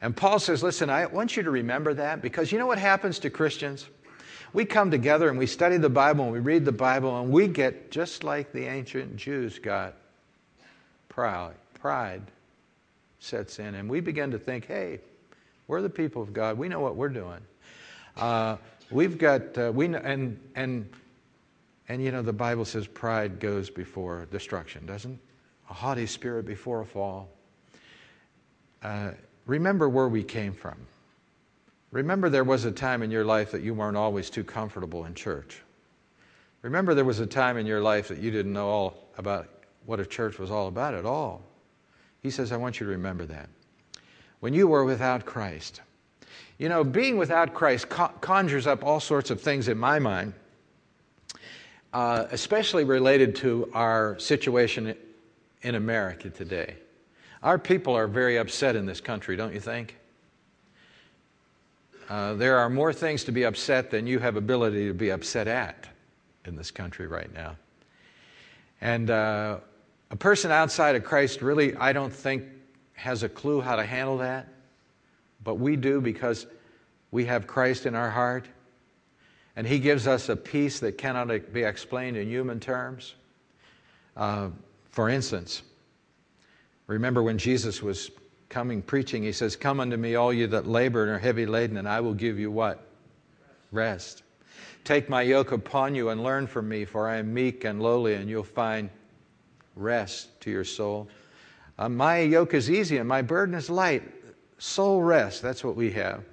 And 0.01 0.17
Paul 0.17 0.39
says, 0.39 0.63
Listen, 0.63 0.91
I 0.91 1.07
want 1.07 1.37
you 1.37 1.43
to 1.43 1.51
remember 1.51 1.95
that 1.95 2.23
because 2.23 2.53
you 2.53 2.59
know 2.59 2.67
what 2.67 2.79
happens 2.79 3.19
to 3.21 3.31
Christians? 3.31 3.87
We 4.53 4.65
come 4.65 4.91
together 4.91 5.29
and 5.29 5.39
we 5.39 5.47
study 5.47 5.77
the 5.77 5.91
Bible 5.91 6.25
and 6.25 6.33
we 6.33 6.39
read 6.39 6.65
the 6.65 6.73
Bible 6.73 7.21
and 7.21 7.31
we 7.31 7.49
get 7.49 7.91
just 7.91 8.25
like 8.25 8.53
the 8.53 8.65
ancient 8.65 9.17
Jews 9.17 9.59
got 9.59 9.95
proud, 11.09 11.55
pride. 11.75 12.23
sets 13.19 13.59
in, 13.59 13.75
and 13.75 13.91
we 13.91 14.01
begin 14.01 14.31
to 14.31 14.39
think, 14.39 14.67
hey, 14.67 15.01
we're 15.67 15.83
the 15.83 15.91
people 15.91 16.23
of 16.23 16.33
God. 16.33 16.57
We 16.57 16.69
know 16.69 16.81
what 16.81 16.97
we're 16.97 17.09
doing. 17.09 17.41
Uh, 18.17 18.57
we've 18.91 19.19
got, 19.19 19.59
uh, 19.59 19.73
we 19.75 19.89
know, 19.89 19.99
and, 19.99 20.39
and, 20.55 20.89
and 21.89 22.03
you 22.03 22.13
know, 22.13 22.23
the 22.23 22.33
Bible 22.33 22.65
says 22.65 22.87
pride 22.87 23.41
goes 23.41 23.69
before 23.69 24.29
destruction, 24.31 24.87
doesn't? 24.87 25.19
A 25.71 25.75
haughty 25.75 26.07
spirit 26.07 26.47
before 26.47 26.81
a 26.81 26.87
fall. 26.87 27.29
Uh, 28.83 29.13
remember 29.47 29.89
where 29.89 30.09
we 30.09 30.23
came 30.23 30.53
from. 30.53 30.77
Remember 31.91 32.29
there 32.29 32.45
was 32.45 32.65
a 32.65 32.73
time 32.73 33.03
in 33.03 33.11
your 33.11 33.25
life 33.25 33.51
that 33.53 33.63
you 33.63 33.75
weren't 33.75 33.97
always 33.97 34.31
too 34.31 34.45
comfortable 34.45 35.07
in 35.07 35.15
church. 35.15 35.63
Remember 36.63 36.95
there 36.95 37.05
was 37.05 37.21
a 37.21 37.27
time 37.27 37.57
in 37.57 37.67
your 37.67 37.81
life 37.81 38.09
that 38.09 38.19
you 38.19 38.31
didn't 38.31 38.53
know 38.53 38.69
all 38.69 39.09
about 39.17 39.49
what 39.87 40.01
a 40.01 40.07
church 40.07 40.39
was 40.39 40.51
all 40.51 40.69
about 40.69 40.95
at 40.95 41.07
all. 41.07 41.43
He 42.21 42.31
says, 42.31 42.53
I 42.53 42.57
want 42.57 42.79
you 42.79 42.87
to 42.87 42.93
remember 42.93 43.25
that. 43.27 43.49
When 44.41 44.53
you 44.53 44.69
were 44.69 44.85
without 44.85 45.25
Christ, 45.25 45.81
you 46.59 46.69
know, 46.69 46.85
being 46.85 47.17
without 47.17 47.55
Christ 47.55 47.89
conjures 47.89 48.67
up 48.67 48.85
all 48.85 49.01
sorts 49.01 49.31
of 49.31 49.41
things 49.41 49.69
in 49.69 49.79
my 49.79 49.99
mind, 49.99 50.35
uh, 51.93 52.27
especially 52.31 52.85
related 52.85 53.35
to 53.37 53.71
our 53.73 54.19
situation 54.19 54.95
in 55.63 55.75
America 55.75 56.31
today. 56.31 56.77
Our 57.43 57.59
people 57.59 57.95
are 57.95 58.07
very 58.07 58.37
upset 58.37 58.77
in 58.77 58.87
this 58.87 59.01
country, 59.01 59.37
don't 59.37 59.55
you 59.55 59.61
think? 59.61 59.97
Uh, 62.09 62.35
there 62.35 62.59
are 62.59 62.71
more 62.71 62.93
things 62.93 63.25
to 63.25 63.33
be 63.33 63.45
upset 63.45 63.91
than 63.91 64.07
you 64.07 64.19
have 64.19 64.37
ability 64.37 64.89
to 64.89 64.95
be 64.95 65.11
upset 65.11 65.47
at 65.47 65.87
in 66.47 66.57
this 66.57 66.71
country 66.71 67.07
right 67.07 67.33
now. 67.35 67.55
And 68.81 69.11
uh, 69.11 69.59
a 70.11 70.17
person 70.17 70.51
outside 70.51 70.97
of 70.97 71.05
Christ 71.05 71.43
really, 71.43 71.77
I 71.77 71.93
don't 71.93 72.13
think, 72.13 72.45
has 72.95 73.23
a 73.23 73.29
clue 73.29 73.61
how 73.61 73.77
to 73.77 73.85
handle 73.85 74.19
that. 74.19 74.49
But 75.45 75.57
we 75.57 75.77
do 75.77 76.01
because 76.01 76.47
we 77.11 77.25
have 77.27 77.47
Christ 77.47 77.87
in 77.87 77.95
our 77.95 78.11
heart. 78.11 78.47
And 79.55 79.67
He 79.67 79.79
gives 79.79 80.07
us 80.07 80.29
a 80.29 80.37
peace 80.37 80.81
that 80.81 80.99
cannot 80.99 81.53
be 81.53 81.63
explained 81.63 82.17
in 82.17 82.29
human 82.29 82.59
terms. 82.59 83.15
Uh, 84.17 84.49
for 84.91 85.09
instance, 85.09 85.63
remember 86.87 87.23
when 87.23 87.39
Jesus 87.39 87.83
was 87.83 88.11
coming 88.49 88.83
preaching, 88.83 89.23
He 89.23 89.33
says, 89.33 89.57
Come 89.57 89.81
unto 89.81 89.97
me, 89.97 90.15
all 90.15 90.33
you 90.33 90.47
that 90.49 90.67
labor 90.67 91.03
and 91.05 91.13
are 91.13 91.19
heavy 91.19 91.47
laden, 91.47 91.77
and 91.77 91.89
I 91.89 92.01
will 92.01 92.15
give 92.15 92.39
you 92.39 92.51
what? 92.51 92.87
Rest. 93.73 94.23
Take 94.85 95.09
my 95.09 95.23
yoke 95.23 95.53
upon 95.53 95.95
you 95.95 96.09
and 96.09 96.23
learn 96.23 96.47
from 96.47 96.69
me, 96.69 96.85
for 96.85 97.09
I 97.09 97.17
am 97.17 97.35
meek 97.35 97.65
and 97.65 97.83
lowly, 97.83 98.15
and 98.15 98.29
you'll 98.29 98.43
find 98.43 98.89
rest 99.77 100.41
to 100.41 100.51
your 100.51 100.65
soul. 100.65 101.09
Uh, 101.79 101.89
my 101.89 102.21
yoke 102.21 102.55
is 102.55 102.71
easy 102.71 102.97
and 102.97 103.09
my 103.09 103.23
burden 103.23 103.55
is 103.55 103.71
light. 103.71 104.03
Soul 104.59 105.03
rest, 105.03 105.43
that's 105.43 105.63
what 105.63 105.77
we 105.77 105.93
have. 105.93 106.25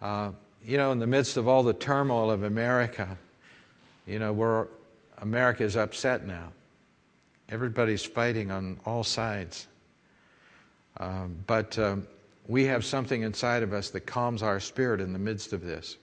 Uh, 0.00 0.30
you 0.64 0.76
know, 0.76 0.92
in 0.92 0.98
the 0.98 1.06
midst 1.06 1.36
of 1.36 1.48
all 1.48 1.62
the 1.62 1.72
turmoil 1.72 2.30
of 2.30 2.44
America, 2.44 3.18
you 4.06 4.18
know, 4.18 4.32
where 4.32 4.68
America 5.18 5.64
is 5.64 5.76
upset 5.76 6.26
now. 6.26 6.52
Everybody's 7.50 8.04
fighting 8.04 8.50
on 8.50 8.78
all 8.86 9.02
sides. 9.02 9.66
Um, 10.98 11.36
but 11.46 11.78
um, 11.78 12.06
we 12.46 12.64
have 12.64 12.84
something 12.84 13.22
inside 13.22 13.62
of 13.62 13.72
us 13.72 13.90
that 13.90 14.06
calms 14.06 14.42
our 14.42 14.60
spirit 14.60 15.00
in 15.00 15.12
the 15.12 15.18
midst 15.18 15.52
of 15.52 15.64
this. 15.64 15.96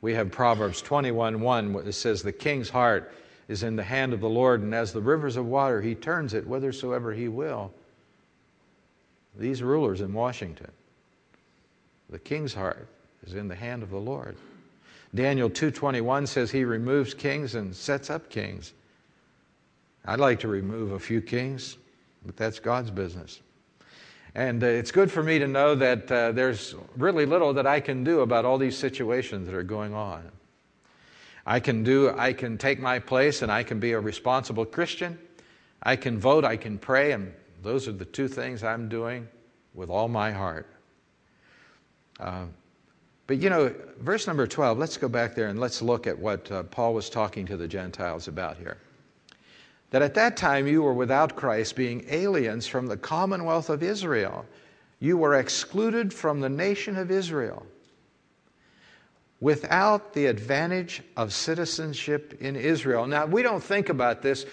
We 0.00 0.14
have 0.14 0.30
Proverbs 0.30 0.80
21 0.82 1.40
1, 1.40 1.72
that 1.84 1.92
says, 1.92 2.22
The 2.22 2.32
king's 2.32 2.70
heart 2.70 3.12
is 3.48 3.62
in 3.62 3.76
the 3.76 3.82
hand 3.82 4.12
of 4.12 4.20
the 4.20 4.28
Lord, 4.28 4.62
and 4.62 4.74
as 4.74 4.92
the 4.92 5.00
rivers 5.00 5.36
of 5.36 5.46
water, 5.46 5.82
he 5.82 5.94
turns 5.94 6.34
it 6.34 6.44
whithersoever 6.44 7.12
he 7.12 7.28
will. 7.28 7.72
These 9.36 9.62
rulers 9.62 10.00
in 10.00 10.12
Washington, 10.12 10.70
the 12.08 12.18
king's 12.18 12.54
heart 12.54 12.88
is 13.26 13.34
in 13.34 13.48
the 13.48 13.54
hand 13.54 13.82
of 13.82 13.90
the 13.90 13.98
Lord. 13.98 14.36
Daniel 15.14 15.50
2:21 15.50 16.26
says 16.26 16.50
he 16.50 16.64
removes 16.64 17.14
kings 17.14 17.54
and 17.54 17.74
sets 17.74 18.10
up 18.10 18.30
kings. 18.30 18.72
I'd 20.04 20.20
like 20.20 20.40
to 20.40 20.48
remove 20.48 20.92
a 20.92 20.98
few 20.98 21.20
kings, 21.20 21.76
but 22.24 22.36
that's 22.36 22.58
God's 22.58 22.90
business. 22.90 23.40
And 24.34 24.62
uh, 24.62 24.66
it's 24.66 24.90
good 24.90 25.10
for 25.10 25.22
me 25.22 25.38
to 25.38 25.46
know 25.46 25.74
that 25.74 26.10
uh, 26.10 26.32
there's 26.32 26.74
really 26.96 27.26
little 27.26 27.52
that 27.54 27.66
I 27.66 27.80
can 27.80 28.04
do 28.04 28.20
about 28.20 28.44
all 28.44 28.58
these 28.58 28.76
situations 28.76 29.46
that 29.46 29.54
are 29.54 29.62
going 29.62 29.92
on. 29.92 30.30
I 31.46 31.58
can 31.58 31.82
do, 31.82 32.14
I 32.16 32.32
can 32.32 32.58
take 32.58 32.80
my 32.80 32.98
place 32.98 33.42
and 33.42 33.50
I 33.50 33.62
can 33.62 33.80
be 33.80 33.92
a 33.92 34.00
responsible 34.00 34.64
Christian. 34.64 35.18
I 35.82 35.96
can 35.96 36.18
vote, 36.18 36.44
I 36.44 36.56
can 36.56 36.78
pray, 36.78 37.12
and 37.12 37.32
those 37.62 37.88
are 37.88 37.92
the 37.92 38.04
two 38.04 38.28
things 38.28 38.62
I'm 38.62 38.88
doing 38.88 39.26
with 39.74 39.90
all 39.90 40.08
my 40.08 40.30
heart. 40.30 40.68
Uh, 42.20 42.44
but 43.26 43.38
you 43.38 43.48
know, 43.48 43.74
verse 44.00 44.26
number 44.26 44.46
12, 44.46 44.78
let's 44.78 44.96
go 44.96 45.08
back 45.08 45.34
there 45.34 45.48
and 45.48 45.58
let's 45.58 45.80
look 45.80 46.06
at 46.06 46.18
what 46.18 46.50
uh, 46.52 46.62
Paul 46.64 46.94
was 46.94 47.08
talking 47.08 47.46
to 47.46 47.56
the 47.56 47.66
Gentiles 47.66 48.28
about 48.28 48.56
here 48.56 48.78
that 49.90 50.02
at 50.02 50.14
that 50.14 50.36
time 50.36 50.66
you 50.66 50.82
were 50.82 50.94
without 50.94 51.36
Christ, 51.36 51.76
being 51.76 52.04
aliens 52.08 52.66
from 52.66 52.86
the 52.86 52.96
commonwealth 52.96 53.70
of 53.70 53.82
Israel. 53.82 54.46
You 55.00 55.16
were 55.16 55.34
excluded 55.34 56.12
from 56.12 56.40
the 56.40 56.48
nation 56.48 56.96
of 56.96 57.10
Israel 57.10 57.66
without 59.40 60.12
the 60.12 60.26
advantage 60.26 61.02
of 61.16 61.32
citizenship 61.32 62.36
in 62.40 62.56
Israel. 62.56 63.06
Now, 63.06 63.26
we 63.26 63.42
don't 63.42 63.62
think 63.62 63.88
about 63.88 64.20
this 64.22 64.44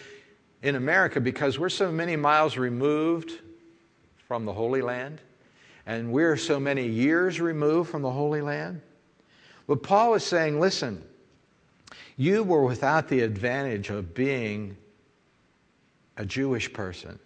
in 0.63 0.75
America 0.75 1.19
because 1.19 1.59
we're 1.59 1.69
so 1.69 1.91
many 1.91 2.15
miles 2.15 2.57
removed 2.57 3.31
from 4.27 4.45
the 4.45 4.53
Holy 4.53 4.81
Land 4.81 5.21
and 5.85 6.11
we're 6.11 6.37
so 6.37 6.59
many 6.59 6.87
years 6.87 7.39
removed 7.39 7.89
from 7.89 8.01
the 8.01 8.11
Holy 8.11 8.41
Land. 8.41 8.81
But 9.67 9.83
Paul 9.83 10.15
is 10.15 10.23
saying, 10.23 10.59
listen, 10.59 11.03
you 12.15 12.43
were 12.43 12.63
without 12.63 13.09
the 13.09 13.21
advantage 13.21 13.89
of 13.89 14.13
being 14.13 14.77
a 16.17 16.25
Jewish 16.25 16.71
person. 16.73 17.19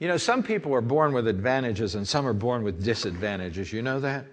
You 0.00 0.08
know, 0.08 0.16
some 0.16 0.42
people 0.42 0.74
are 0.74 0.80
born 0.80 1.12
with 1.12 1.28
advantages 1.28 1.94
and 1.94 2.06
some 2.06 2.26
are 2.26 2.32
born 2.32 2.62
with 2.62 2.84
disadvantages. 2.84 3.72
You 3.72 3.82
know 3.82 4.00
that? 4.00 4.26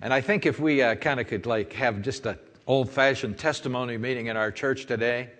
And 0.00 0.12
I 0.12 0.20
think 0.20 0.46
if 0.46 0.58
we 0.58 0.82
uh, 0.82 0.94
kind 0.94 1.20
of 1.20 1.26
could 1.26 1.46
like 1.46 1.72
have 1.74 2.02
just 2.02 2.26
an 2.26 2.38
old-fashioned 2.66 3.38
testimony 3.38 3.96
meeting 3.98 4.26
in 4.26 4.36
our 4.36 4.50
church 4.50 4.86
today, 4.86 5.30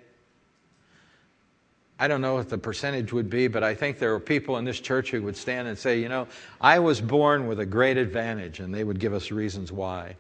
I 1.99 2.09
don't 2.09 2.21
know 2.21 2.35
what 2.35 2.49
the 2.49 2.59
percentage 2.59 3.13
would 3.13 3.31
be, 3.31 3.47
but 3.47 3.63
I 3.63 3.75
think 3.75 3.99
there 3.99 4.13
are 4.15 4.21
people 4.21 4.57
in 4.57 4.65
this 4.65 4.81
church 4.81 5.11
who 5.11 5.23
would 5.23 5.37
stand 5.37 5.69
and 5.69 5.79
say, 5.79 6.01
you 6.01 6.09
know, 6.09 6.27
I 6.61 6.81
was 6.81 7.01
born 7.01 7.47
with 7.47 7.61
a 7.61 7.67
great 7.67 7.97
advantage, 7.97 8.59
and 8.59 8.75
they 8.75 8.83
would 8.83 8.99
give 8.99 9.15
us 9.15 9.31
reasons 9.31 9.71
why. 9.71 10.17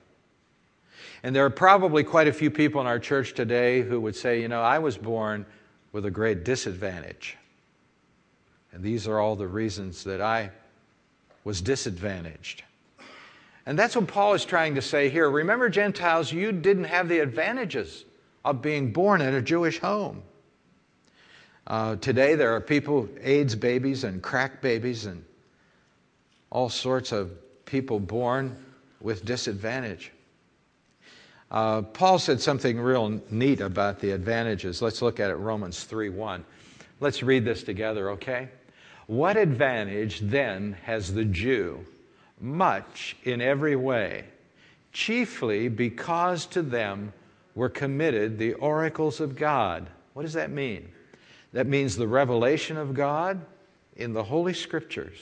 And 1.24 1.34
there 1.34 1.44
are 1.44 1.50
probably 1.50 2.04
quite 2.04 2.28
a 2.28 2.32
few 2.32 2.50
people 2.50 2.80
in 2.80 2.86
our 2.86 3.00
church 3.00 3.34
today 3.34 3.82
who 3.82 4.00
would 4.00 4.14
say, 4.14 4.40
you 4.40 4.48
know, 4.48 4.62
I 4.62 4.78
was 4.78 4.96
born 4.96 5.44
with 5.92 6.06
a 6.06 6.10
great 6.10 6.44
disadvantage. 6.44 7.36
And 8.72 8.82
these 8.82 9.06
are 9.06 9.18
all 9.18 9.36
the 9.36 9.46
reasons 9.46 10.04
that 10.04 10.20
I 10.20 10.50
was 11.44 11.60
disadvantaged. 11.60 12.62
And 13.66 13.78
that's 13.78 13.94
what 13.94 14.08
Paul 14.08 14.34
is 14.34 14.44
trying 14.44 14.74
to 14.74 14.82
say 14.82 15.08
here. 15.08 15.30
Remember, 15.30 15.68
Gentiles, 15.68 16.32
you 16.32 16.50
didn't 16.50 16.84
have 16.84 17.08
the 17.08 17.20
advantages 17.20 18.04
of 18.44 18.62
being 18.62 18.92
born 18.92 19.20
in 19.20 19.34
a 19.34 19.42
Jewish 19.42 19.78
home. 19.78 20.22
Uh, 21.66 21.96
today, 21.96 22.34
there 22.34 22.54
are 22.56 22.60
people, 22.60 23.08
AIDS 23.20 23.54
babies 23.54 24.02
and 24.02 24.20
crack 24.20 24.60
babies, 24.60 25.06
and 25.06 25.24
all 26.50 26.68
sorts 26.68 27.12
of 27.12 27.30
people 27.66 28.00
born 28.00 28.56
with 29.00 29.24
disadvantage. 29.24 30.10
Uh, 31.52 31.82
Paul 31.82 32.18
said 32.18 32.40
something 32.40 32.80
real 32.80 33.20
neat 33.30 33.60
about 33.60 34.00
the 34.00 34.12
advantages. 34.12 34.80
Let's 34.80 35.02
look 35.02 35.20
at 35.20 35.30
it, 35.30 35.34
Romans 35.34 35.84
3 35.84 36.08
1. 36.08 36.44
Let's 36.98 37.22
read 37.22 37.44
this 37.44 37.62
together, 37.62 38.10
okay? 38.12 38.48
What 39.06 39.36
advantage 39.36 40.20
then 40.20 40.78
has 40.84 41.12
the 41.12 41.26
Jew? 41.26 41.84
Much 42.40 43.16
in 43.24 43.42
every 43.42 43.76
way, 43.76 44.24
chiefly 44.92 45.68
because 45.68 46.46
to 46.46 46.62
them 46.62 47.12
were 47.54 47.68
committed 47.68 48.38
the 48.38 48.54
oracles 48.54 49.20
of 49.20 49.36
God. 49.36 49.86
What 50.14 50.22
does 50.22 50.32
that 50.32 50.50
mean? 50.50 50.88
That 51.52 51.66
means 51.66 51.96
the 51.96 52.08
revelation 52.08 52.78
of 52.78 52.94
God 52.94 53.44
in 53.96 54.14
the 54.14 54.24
Holy 54.24 54.54
Scriptures. 54.54 55.18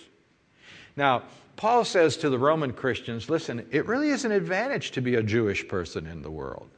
Now, 0.97 1.25
Paul 1.61 1.85
says 1.85 2.17
to 2.17 2.31
the 2.31 2.39
Roman 2.39 2.73
Christians 2.73 3.29
listen, 3.29 3.67
it 3.71 3.85
really 3.85 4.09
is 4.09 4.25
an 4.25 4.33
advantage 4.33 4.93
to 4.93 5.03
be 5.03 5.17
a 5.17 5.23
Jewish 5.23 5.69
person 5.69 6.07
in 6.07 6.23
the 6.23 6.31
world 6.31 6.71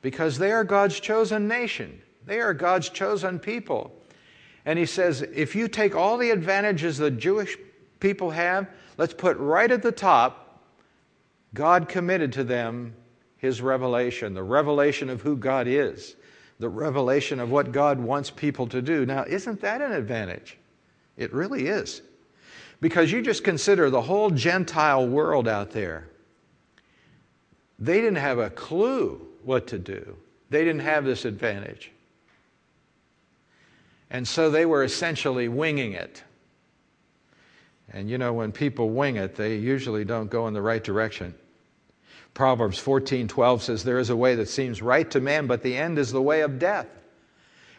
because 0.00 0.38
they 0.38 0.52
are 0.52 0.62
God's 0.62 1.00
chosen 1.00 1.48
nation, 1.48 2.00
they 2.24 2.38
are 2.38 2.54
God's 2.54 2.88
chosen 2.88 3.40
people. 3.40 3.92
And 4.64 4.78
he 4.78 4.86
says, 4.86 5.22
if 5.22 5.56
you 5.56 5.66
take 5.66 5.96
all 5.96 6.18
the 6.18 6.30
advantages 6.30 6.98
the 6.98 7.10
Jewish 7.10 7.58
people 7.98 8.30
have, 8.30 8.68
let's 8.96 9.12
put 9.12 9.36
right 9.38 9.72
at 9.72 9.82
the 9.82 9.90
top, 9.90 10.62
God 11.52 11.88
committed 11.88 12.32
to 12.34 12.44
them 12.44 12.94
his 13.38 13.60
revelation, 13.60 14.34
the 14.34 14.44
revelation 14.44 15.10
of 15.10 15.20
who 15.20 15.36
God 15.36 15.66
is, 15.66 16.14
the 16.60 16.68
revelation 16.68 17.40
of 17.40 17.50
what 17.50 17.72
God 17.72 17.98
wants 17.98 18.30
people 18.30 18.68
to 18.68 18.80
do. 18.80 19.04
Now, 19.04 19.24
isn't 19.24 19.60
that 19.62 19.82
an 19.82 19.90
advantage? 19.90 20.58
It 21.16 21.32
really 21.32 21.66
is. 21.66 22.02
Because 22.82 23.12
you 23.12 23.22
just 23.22 23.44
consider 23.44 23.90
the 23.90 24.02
whole 24.02 24.28
Gentile 24.28 25.06
world 25.06 25.46
out 25.46 25.70
there. 25.70 26.08
They 27.78 28.00
didn't 28.00 28.16
have 28.16 28.40
a 28.40 28.50
clue 28.50 29.24
what 29.44 29.68
to 29.68 29.78
do, 29.78 30.16
they 30.50 30.64
didn't 30.64 30.82
have 30.82 31.04
this 31.04 31.24
advantage. 31.24 31.92
And 34.10 34.28
so 34.28 34.50
they 34.50 34.66
were 34.66 34.84
essentially 34.84 35.48
winging 35.48 35.92
it. 35.92 36.22
And 37.92 38.10
you 38.10 38.18
know, 38.18 38.32
when 38.32 38.50
people 38.52 38.90
wing 38.90 39.16
it, 39.16 39.36
they 39.36 39.56
usually 39.56 40.04
don't 40.04 40.28
go 40.28 40.48
in 40.48 40.54
the 40.54 40.60
right 40.60 40.82
direction. 40.82 41.34
Proverbs 42.34 42.80
14:12 42.80 43.60
says 43.60 43.84
there 43.84 44.00
is 44.00 44.10
a 44.10 44.16
way 44.16 44.34
that 44.34 44.48
seems 44.48 44.82
right 44.82 45.08
to 45.12 45.20
man 45.20 45.46
but 45.46 45.62
the 45.62 45.76
end 45.76 46.00
is 46.00 46.10
the 46.10 46.20
way 46.20 46.40
of 46.40 46.58
death. 46.58 46.88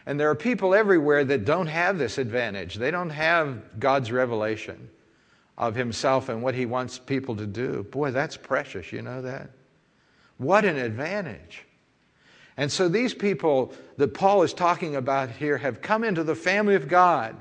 And 0.06 0.20
there 0.20 0.28
are 0.30 0.34
people 0.34 0.74
everywhere 0.74 1.24
that 1.24 1.44
don't 1.44 1.66
have 1.66 1.98
this 1.98 2.18
advantage. 2.18 2.74
They 2.74 2.90
don't 2.90 3.10
have 3.10 3.80
God's 3.80 4.12
revelation 4.12 4.90
of 5.56 5.74
himself 5.74 6.28
and 6.28 6.42
what 6.42 6.54
he 6.54 6.66
wants 6.66 6.98
people 6.98 7.36
to 7.36 7.46
do. 7.46 7.84
Boy, 7.84 8.10
that's 8.10 8.36
precious, 8.36 8.92
you 8.92 9.02
know 9.02 9.22
that? 9.22 9.50
What 10.38 10.64
an 10.64 10.76
advantage. 10.76 11.64
And 12.56 12.70
so 12.70 12.88
these 12.88 13.14
people 13.14 13.72
that 13.96 14.14
Paul 14.14 14.42
is 14.42 14.52
talking 14.52 14.96
about 14.96 15.30
here 15.30 15.56
have 15.58 15.80
come 15.80 16.04
into 16.04 16.22
the 16.22 16.34
family 16.34 16.74
of 16.74 16.88
God 16.88 17.36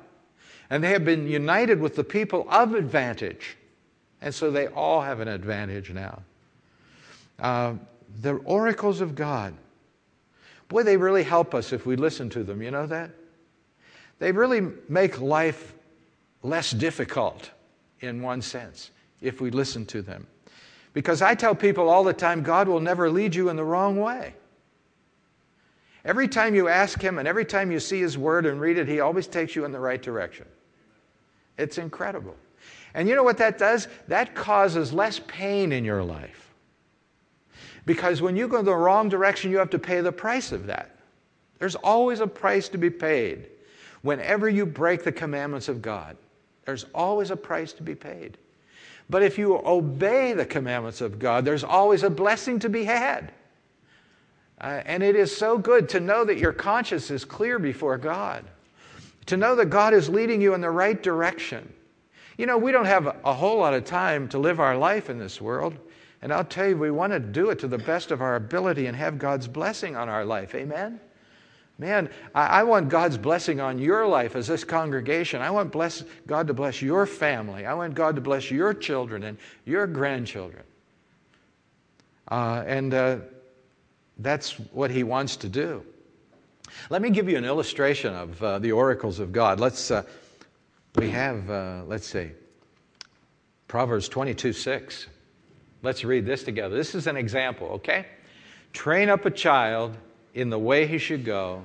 and 0.70 0.84
they 0.84 0.90
have 0.90 1.06
been 1.06 1.28
united 1.28 1.80
with 1.80 1.96
the 1.96 2.04
people 2.04 2.48
of 2.50 2.74
advantage. 2.74 3.58
And 4.22 4.34
so 4.34 4.50
they 4.50 4.68
all 4.68 5.02
have 5.02 5.20
an 5.20 5.28
advantage 5.28 5.92
now. 5.92 6.22
Uh, 7.40 7.74
the 8.22 8.36
oracles 8.38 9.02
of 9.02 9.16
God. 9.16 9.54
Boy, 10.74 10.82
they 10.82 10.98
really 10.98 11.22
help 11.22 11.54
us 11.54 11.72
if 11.72 11.86
we 11.86 11.96
listen 11.96 12.32
to 12.32 12.44
them. 12.44 12.60
You 12.60 12.72
know 12.72 12.88
that? 12.88 13.12
They 14.18 14.32
really 14.32 14.70
make 14.90 15.22
life 15.22 15.76
less 16.42 16.72
difficult 16.72 17.52
in 18.00 18.24
one 18.24 18.42
sense 18.42 18.90
if 19.22 19.40
we 19.40 19.52
listen 19.52 19.86
to 19.86 20.02
them. 20.02 20.26
Because 20.94 21.22
I 21.22 21.36
tell 21.36 21.54
people 21.54 21.90
all 21.90 22.04
the 22.04 22.12
time 22.12 22.42
God 22.42 22.68
will 22.68 22.80
never 22.80 23.08
lead 23.12 23.36
you 23.36 23.50
in 23.50 23.56
the 23.56 23.64
wrong 23.64 24.00
way. 24.00 24.34
Every 26.06 26.28
time 26.28 26.56
you 26.56 26.68
ask 26.68 27.00
Him 27.00 27.20
and 27.20 27.28
every 27.28 27.46
time 27.46 27.72
you 27.72 27.80
see 27.80 28.00
His 28.00 28.18
Word 28.18 28.48
and 28.48 28.60
read 28.60 28.80
it, 28.80 28.88
He 28.88 29.00
always 29.00 29.28
takes 29.28 29.56
you 29.56 29.66
in 29.66 29.72
the 29.72 29.80
right 29.80 30.02
direction. 30.02 30.48
It's 31.60 31.78
incredible. 31.78 32.36
And 32.96 33.08
you 33.08 33.14
know 33.14 33.22
what 33.22 33.38
that 33.38 33.60
does? 33.60 33.88
That 34.08 34.34
causes 34.34 34.92
less 34.92 35.22
pain 35.28 35.72
in 35.72 35.86
your 35.86 36.04
life. 36.04 36.43
Because 37.86 38.22
when 38.22 38.36
you 38.36 38.48
go 38.48 38.62
the 38.62 38.76
wrong 38.76 39.10
direction, 39.10 39.52
you 39.52 39.58
have 39.58 39.70
to 39.72 39.80
pay 39.80 40.02
the 40.02 40.12
price 40.12 40.52
of 40.52 40.68
that. 40.68 40.96
There's 41.60 41.76
always 41.76 42.20
a 42.20 42.28
price 42.28 42.70
to 42.70 42.78
be 42.78 42.90
paid 42.90 43.48
whenever 44.02 44.50
you 44.50 44.66
break 44.66 45.04
the 45.04 45.12
commandments 45.12 45.68
of 45.68 45.82
God. 45.82 46.18
There's 46.66 46.86
always 46.96 47.32
a 47.32 47.36
price 47.36 47.74
to 47.74 47.84
be 47.84 47.96
paid. 47.96 48.38
But 49.10 49.24
if 49.24 49.38
you 49.38 49.62
obey 49.66 50.34
the 50.34 50.46
commandments 50.46 51.02
of 51.02 51.20
God, 51.20 51.46
there's 51.46 51.64
always 51.64 52.04
a 52.04 52.10
blessing 52.10 52.60
to 52.60 52.70
be 52.70 52.86
had. 52.86 53.32
Uh, 54.62 54.82
and 54.86 55.04
it 55.04 55.16
is 55.16 55.36
so 55.36 55.58
good 55.58 55.90
to 55.90 56.00
know 56.00 56.24
that 56.24 56.38
your 56.38 56.54
conscience 56.54 57.12
is 57.12 57.26
clear 57.26 57.60
before 57.60 57.98
God, 57.98 58.46
to 59.26 59.36
know 59.36 59.56
that 59.56 59.66
God 59.66 59.94
is 59.94 60.08
leading 60.08 60.42
you 60.42 60.54
in 60.54 60.62
the 60.62 60.70
right 60.70 61.02
direction. 61.02 61.72
You 62.38 62.46
know, 62.46 62.58
we 62.58 62.72
don't 62.72 62.86
have 62.86 63.18
a 63.26 63.34
whole 63.34 63.58
lot 63.58 63.74
of 63.74 63.84
time 63.84 64.28
to 64.30 64.38
live 64.38 64.60
our 64.60 64.78
life 64.78 65.10
in 65.10 65.20
this 65.20 65.42
world. 65.42 65.78
And 66.24 66.32
I'll 66.32 66.46
tell 66.46 66.70
you, 66.70 66.78
we 66.78 66.90
want 66.90 67.12
to 67.12 67.20
do 67.20 67.50
it 67.50 67.60
to 67.60 67.68
the 67.68 67.78
best 67.78 68.10
of 68.10 68.22
our 68.22 68.38
ability 68.38 68.86
and 68.86 68.96
have 68.96 69.20
God's 69.20 69.46
blessing 69.46 69.98
on 69.98 70.08
our 70.08 70.24
life. 70.24 70.56
Amen? 70.56 71.02
Man, 71.78 72.10
I, 72.34 72.46
I 72.46 72.64
want 72.64 72.88
God's 72.88 73.18
blessing 73.18 73.60
on 73.60 73.78
your 73.78 74.08
life 74.08 74.38
as 74.38 74.48
this 74.48 74.64
congregation. 74.64 75.42
I 75.42 75.52
want 75.52 75.74
bless, 75.74 76.02
God 76.26 76.48
to 76.48 76.54
bless 76.54 76.82
your 76.82 77.06
family. 77.06 77.66
I 77.66 77.74
want 77.74 77.94
God 77.94 78.16
to 78.16 78.22
bless 78.22 78.50
your 78.50 78.74
children 78.74 79.24
and 79.24 79.38
your 79.66 79.86
grandchildren. 79.86 80.64
Uh, 82.32 82.64
and 82.66 82.94
uh, 82.94 83.18
that's 84.18 84.54
what 84.72 84.92
He 84.92 85.04
wants 85.04 85.36
to 85.36 85.50
do. 85.50 85.84
Let 86.90 87.02
me 87.02 87.10
give 87.10 87.28
you 87.28 87.36
an 87.36 87.44
illustration 87.44 88.14
of 88.14 88.42
uh, 88.42 88.60
the 88.60 88.72
oracles 88.72 89.20
of 89.20 89.34
God. 89.34 89.60
Let's, 89.60 89.92
uh, 89.92 90.04
we 90.96 91.10
have, 91.10 91.50
uh, 91.50 91.82
let's 91.86 92.08
see, 92.08 92.30
Proverbs 93.68 94.08
22 94.08 94.54
6. 94.54 95.08
Let's 95.84 96.06
read 96.06 96.26
this 96.26 96.44
together. 96.44 96.76
This 96.76 96.96
is 96.96 97.08
an 97.08 97.18
example, 97.18 97.68
okay? 97.68 98.08
Train 98.72 99.10
up 99.10 99.26
a 99.26 99.32
child 99.32 99.98
in 100.34 100.50
the 100.50 100.58
way 100.58 100.88
he 100.88 100.98
should 100.98 101.26
go, 101.26 101.64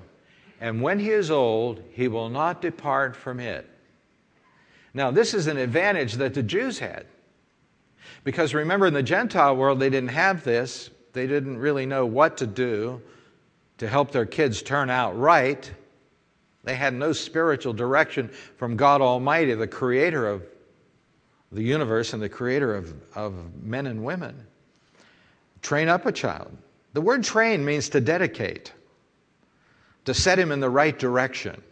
and 0.60 0.82
when 0.82 0.98
he 0.98 1.10
is 1.10 1.30
old, 1.30 1.82
he 1.92 2.08
will 2.08 2.28
not 2.28 2.60
depart 2.60 3.14
from 3.14 3.38
it. 3.38 3.66
Now, 4.92 5.12
this 5.12 5.34
is 5.34 5.46
an 5.46 5.56
advantage 5.56 6.14
that 6.14 6.34
the 6.34 6.42
Jews 6.42 6.80
had. 6.80 7.06
Because 8.24 8.54
remember, 8.54 8.86
in 8.86 8.94
the 8.94 9.02
Gentile 9.02 9.56
world, 9.56 9.78
they 9.78 9.90
didn't 9.90 10.10
have 10.10 10.42
this. 10.42 10.90
They 11.12 11.26
didn't 11.26 11.58
really 11.58 11.86
know 11.86 12.04
what 12.04 12.36
to 12.38 12.46
do 12.46 13.00
to 13.78 13.88
help 13.88 14.10
their 14.10 14.26
kids 14.26 14.60
turn 14.62 14.90
out 14.90 15.16
right. 15.16 15.70
They 16.64 16.74
had 16.74 16.92
no 16.92 17.12
spiritual 17.12 17.72
direction 17.72 18.28
from 18.56 18.76
God 18.76 19.00
Almighty, 19.00 19.54
the 19.54 19.68
creator 19.68 20.26
of 20.26 20.42
the 21.52 21.62
universe 21.62 22.12
and 22.12 22.22
the 22.22 22.28
creator 22.28 22.74
of, 22.74 22.94
of 23.14 23.62
men 23.62 23.86
and 23.86 24.04
women. 24.04 24.46
Train 25.62 25.88
up 25.88 26.06
a 26.06 26.12
child. 26.12 26.56
The 26.92 27.00
word 27.00 27.24
train 27.24 27.64
means 27.64 27.88
to 27.90 28.00
dedicate, 28.00 28.72
to 30.04 30.14
set 30.14 30.38
him 30.38 30.52
in 30.52 30.60
the 30.60 30.70
right 30.70 30.98
direction. 30.98 31.62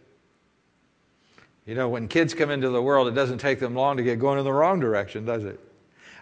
You 1.65 1.75
know, 1.75 1.89
when 1.89 2.07
kids 2.07 2.33
come 2.33 2.49
into 2.49 2.69
the 2.69 2.81
world, 2.81 3.07
it 3.07 3.11
doesn't 3.11 3.39
take 3.39 3.59
them 3.59 3.75
long 3.75 3.97
to 3.97 4.03
get 4.03 4.19
going 4.19 4.39
in 4.39 4.45
the 4.45 4.53
wrong 4.53 4.79
direction, 4.79 5.25
does 5.25 5.43
it? 5.43 5.59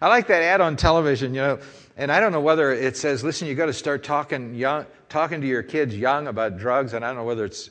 I 0.01 0.07
like 0.09 0.27
that 0.27 0.41
ad 0.41 0.59
on 0.59 0.75
television, 0.75 1.33
you 1.33 1.41
know, 1.41 1.59
and 1.95 2.11
I 2.11 2.19
don't 2.19 2.31
know 2.31 2.41
whether 2.41 2.71
it 2.71 2.97
says, 2.97 3.23
listen, 3.23 3.47
you 3.47 3.55
got 3.55 3.67
to 3.67 3.73
start 3.73 4.03
talking 4.03 4.53
young, 4.53 4.85
talking 5.07 5.39
to 5.41 5.47
your 5.47 5.63
kids 5.63 5.95
young 5.95 6.27
about 6.27 6.57
drugs, 6.57 6.93
and 6.93 7.05
I 7.05 7.09
don't 7.09 7.17
know 7.17 7.23
whether 7.23 7.45
it's 7.45 7.69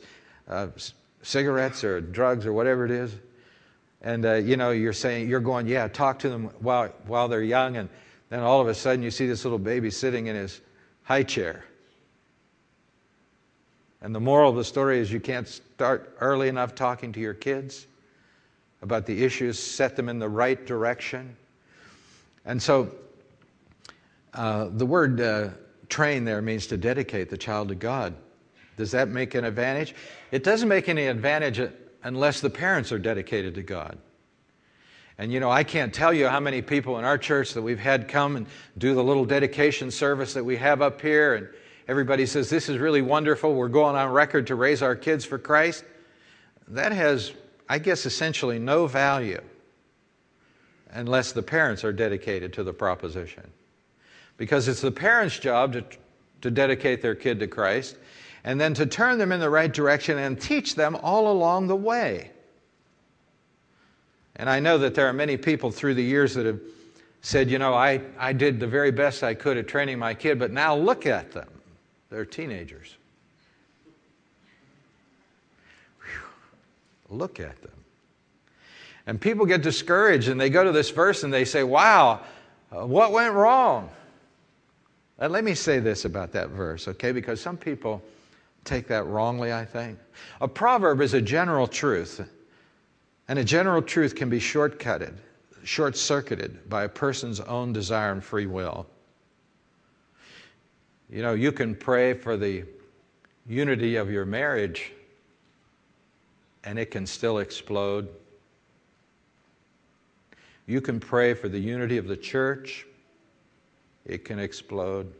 uh, 0.49 0.69
cigarettes 1.23 1.85
or 1.85 2.01
drugs 2.01 2.47
or 2.47 2.53
whatever 2.53 2.85
it 2.85 2.91
is. 2.91 3.15
And, 4.05 4.27
uh, 4.27 4.35
you 4.35 4.59
know, 4.59 4.71
you're 4.71 4.93
saying, 4.93 5.31
you're 5.31 5.41
going, 5.41 5.67
yeah, 5.67 5.89
talk 5.89 6.19
to 6.21 6.29
them 6.29 6.51
while, 6.61 6.91
while 7.07 7.27
they're 7.27 7.43
young. 7.43 7.79
And 7.79 7.89
then 8.29 8.41
all 8.41 8.61
of 8.61 8.69
a 8.69 8.75
sudden 8.75 9.03
you 9.03 9.11
see 9.11 9.27
this 9.27 9.45
little 9.45 9.59
baby 9.59 9.91
sitting 9.91 10.27
in 10.27 10.37
his 10.37 10.61
high 11.03 11.23
chair. 11.23 11.65
And 14.03 14.15
the 14.15 14.21
moral 14.21 14.51
of 14.51 14.57
the 14.57 14.65
story 14.65 14.99
is 14.99 15.11
you 15.11 15.21
can't 15.21 15.49
start 15.49 16.17
early 16.21 16.49
enough 16.49 16.75
talking 16.75 17.13
to 17.13 17.21
your 17.21 17.33
kids 17.33 17.87
about 18.83 19.07
the 19.07 19.25
issues, 19.25 19.59
set 19.59 19.97
them 19.97 20.11
in 20.11 20.19
the 20.19 20.29
right 20.29 20.67
direction. 20.67 21.35
And 22.45 22.63
so 22.63 22.95
uh, 24.35 24.69
the 24.71 24.85
word 24.85 25.19
uh, 25.23 25.49
train 25.89 26.27
there 26.27 26.43
means 26.43 26.67
to 26.67 26.77
dedicate 26.77 27.31
the 27.31 27.39
child 27.39 27.69
to 27.69 27.75
God. 27.75 28.15
Does 28.77 28.91
that 28.91 29.09
make 29.09 29.35
an 29.35 29.47
advantage? 29.47 29.95
It 30.31 30.45
doesn't 30.45 30.69
make 30.69 30.91
any 30.91 31.07
advantage 31.07 31.59
unless 32.05 32.41
the 32.41 32.51
parents 32.51 32.93
are 32.93 32.99
dedicated 32.99 33.57
to 33.57 33.63
God. 33.63 33.99
And 35.19 35.33
you 35.33 35.41
know, 35.41 35.51
I 35.51 35.65
can't 35.65 35.93
tell 35.93 36.13
you 36.13 36.29
how 36.29 36.41
many 36.41 36.61
people 36.61 36.99
in 36.99 37.05
our 37.05 37.19
church 37.19 37.55
that 37.55 37.63
we've 37.63 37.79
had 37.79 38.09
come 38.09 38.37
and 38.37 38.47
do 38.79 38.95
the 38.95 39.03
little 39.03 39.25
dedication 39.25 39.91
service 39.91 40.35
that 40.35 40.45
we 40.45 40.57
have 40.57 40.83
up 40.83 41.01
here, 41.01 41.35
and 41.35 41.49
everybody 41.89 42.27
says, 42.27 42.51
This 42.51 42.69
is 42.69 42.79
really 42.79 43.03
wonderful. 43.03 43.55
We're 43.55 43.69
going 43.69 43.97
on 43.97 44.11
record 44.13 44.49
to 44.49 44.55
raise 44.55 44.83
our 44.83 44.95
kids 44.95 45.25
for 45.25 45.39
Christ. 45.39 45.85
That 46.69 46.93
has, 46.93 47.33
I 47.69 47.79
guess, 47.79 48.07
essentially 48.07 48.59
no 48.59 48.87
value 48.87 49.41
unless 50.91 51.33
the 51.33 51.43
parents 51.43 51.85
are 51.85 51.93
dedicated 51.93 52.53
to 52.55 52.63
the 52.63 52.73
proposition. 52.73 53.51
Because 54.37 54.69
it's 54.69 54.81
the 54.81 54.93
parents' 54.93 55.39
job 55.39 55.73
to, 55.75 55.85
to 56.41 56.51
dedicate 56.51 57.03
their 57.03 57.15
kid 57.15 57.41
to 57.41 57.47
Christ, 57.47 57.97
and 58.45 58.61
then 58.61 58.75
to 58.75 58.87
turn 58.87 59.19
them 59.19 59.33
in 59.33 59.41
the 59.41 59.49
right 59.49 59.73
direction 59.73 60.19
and 60.19 60.41
teach 60.41 60.75
them 60.75 60.97
all 60.97 61.33
along 61.33 61.67
the 61.67 61.77
way. 61.77 62.31
And 64.37 64.51
I 64.51 64.61
know 64.61 64.79
that 64.79 64.95
there 64.95 65.07
are 65.07 65.13
many 65.13 65.37
people 65.37 65.71
through 65.71 65.95
the 65.95 66.03
years 66.03 66.35
that 66.35 66.45
have 66.45 66.61
said, 67.23 67.51
you 67.51 67.59
know, 67.59 67.73
I, 67.73 68.03
I 68.19 68.35
did 68.35 68.61
the 68.61 68.67
very 68.67 68.91
best 68.91 69.23
I 69.23 69.33
could 69.33 69.57
at 69.57 69.67
training 69.67 69.99
my 69.99 70.13
kid, 70.13 70.39
but 70.39 70.51
now 70.51 70.77
look 70.77 71.07
at 71.07 71.33
them. 71.33 71.49
They're 72.11 72.27
teenagers. 72.27 72.97
Whew. 76.01 77.17
Look 77.17 77.41
at 77.41 77.61
them. 77.63 77.73
And 79.07 79.21
people 79.21 79.47
get 79.47 79.63
discouraged 79.63 80.29
and 80.29 80.39
they 80.39 80.51
go 80.51 80.65
to 80.65 80.73
this 80.73 80.91
verse 80.91 81.25
and 81.25 81.33
they 81.33 81.45
say, 81.45 81.63
wow, 81.63 82.21
uh, 82.71 82.87
what 82.87 83.13
went 83.13 83.33
wrong? 83.33 83.89
And 85.19 85.33
let 85.33 85.45
me 85.45 85.55
say 85.55 85.79
this 85.79 86.05
about 86.05 86.33
that 86.33 86.51
verse, 86.51 86.89
okay? 86.89 87.13
Because 87.13 87.41
some 87.41 87.57
people 87.57 88.03
take 88.65 88.87
that 88.89 89.07
wrongly, 89.07 89.53
I 89.53 89.65
think. 89.65 89.99
A 90.41 90.49
proverb 90.49 91.01
is 91.01 91.15
a 91.15 91.21
general 91.21 91.67
truth, 91.67 92.27
and 93.29 93.39
a 93.39 93.45
general 93.45 93.83
truth 93.83 94.15
can 94.15 94.29
be 94.29 94.41
shortcutted, 94.41 95.15
short 95.63 95.97
circuited 95.97 96.69
by 96.69 96.85
a 96.85 96.89
person's 96.89 97.41
own 97.41 97.73
desire 97.73 98.13
and 98.13 98.23
free 98.23 98.47
will. 98.47 98.87
You 101.11 101.23
know, 101.23 101.35
you 101.35 101.53
can 101.53 101.75
pray 101.75 102.15
for 102.15 102.37
the 102.37 102.65
unity 103.47 103.97
of 103.97 104.11
your 104.11 104.25
marriage, 104.25 104.93
and 106.65 106.79
it 106.79 106.91
can 106.91 107.07
still 107.07 107.39
explode. 107.39 108.09
You 110.67 110.81
can 110.81 110.99
pray 110.99 111.35
for 111.35 111.49
the 111.49 111.59
unity 111.59 111.99
of 111.99 112.09
the 112.09 112.17
church, 112.17 112.87
it 114.07 114.25
can 114.25 114.39
explode. 114.39 115.13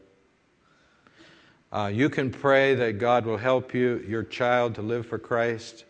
Uh, 1.75 1.89
you 1.89 2.09
can 2.09 2.31
pray 2.31 2.77
that 2.77 2.99
God 3.01 3.27
will 3.27 3.37
help 3.37 3.75
you, 3.75 4.05
your 4.07 4.23
child, 4.23 4.77
to 4.77 4.83
live 4.83 5.07
for 5.07 5.19
Christ. 5.19 5.85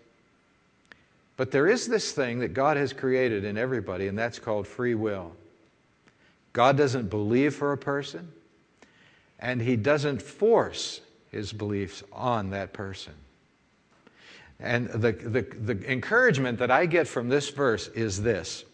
But 1.37 1.51
there 1.51 1.69
is 1.69 1.87
this 1.87 2.13
thing 2.13 2.39
that 2.39 2.55
God 2.55 2.79
has 2.79 2.95
created 2.95 3.45
in 3.45 3.59
everybody, 3.59 4.09
and 4.09 4.19
that's 4.19 4.39
called 4.39 4.67
free 4.67 4.95
will. 4.95 5.33
God 6.55 6.79
doesn't 6.79 7.11
believe 7.11 7.55
for 7.55 7.73
a 7.73 7.77
person, 7.77 8.33
and 9.39 9.61
He 9.61 9.77
doesn't 9.77 10.23
force 10.23 11.03
His 11.31 11.53
beliefs 11.53 12.03
on 12.15 12.49
that 12.51 12.73
person. 12.73 13.13
And 14.59 14.89
the, 14.89 15.13
the, 15.13 15.43
the 15.43 15.93
encouragement 15.93 16.61
that 16.61 16.71
I 16.71 16.87
get 16.87 17.07
from 17.07 17.29
this 17.29 17.51
verse 17.51 17.89
is 17.89 18.23
this 18.23 18.65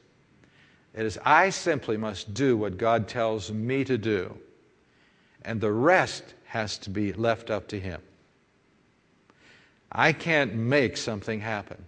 it 0.95 1.05
is, 1.05 1.19
I 1.25 1.51
simply 1.51 1.97
must 1.97 2.35
do 2.35 2.57
what 2.57 2.79
God 2.79 3.09
tells 3.09 3.51
me 3.51 3.83
to 3.83 3.99
do, 3.99 4.39
and 5.45 5.61
the 5.61 5.73
rest 5.73 6.35
has 6.51 6.79
to 6.79 6.91
be 6.91 7.13
left 7.13 7.49
up 7.49 7.69
to 7.69 7.79
Him. 7.79 8.03
I 9.93 10.13
can't 10.13 10.53
make 10.53 10.97
something 10.97 11.39
happen. 11.39 11.85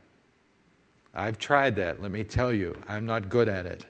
I've 1.12 1.36
tried 1.36 1.74
that, 1.76 2.00
let 2.00 2.12
me 2.12 2.22
tell 2.22 2.52
you. 2.52 2.76
I'm 2.86 3.04
not 3.04 3.28
good 3.28 3.48
at 3.48 3.66
it. 3.66 3.84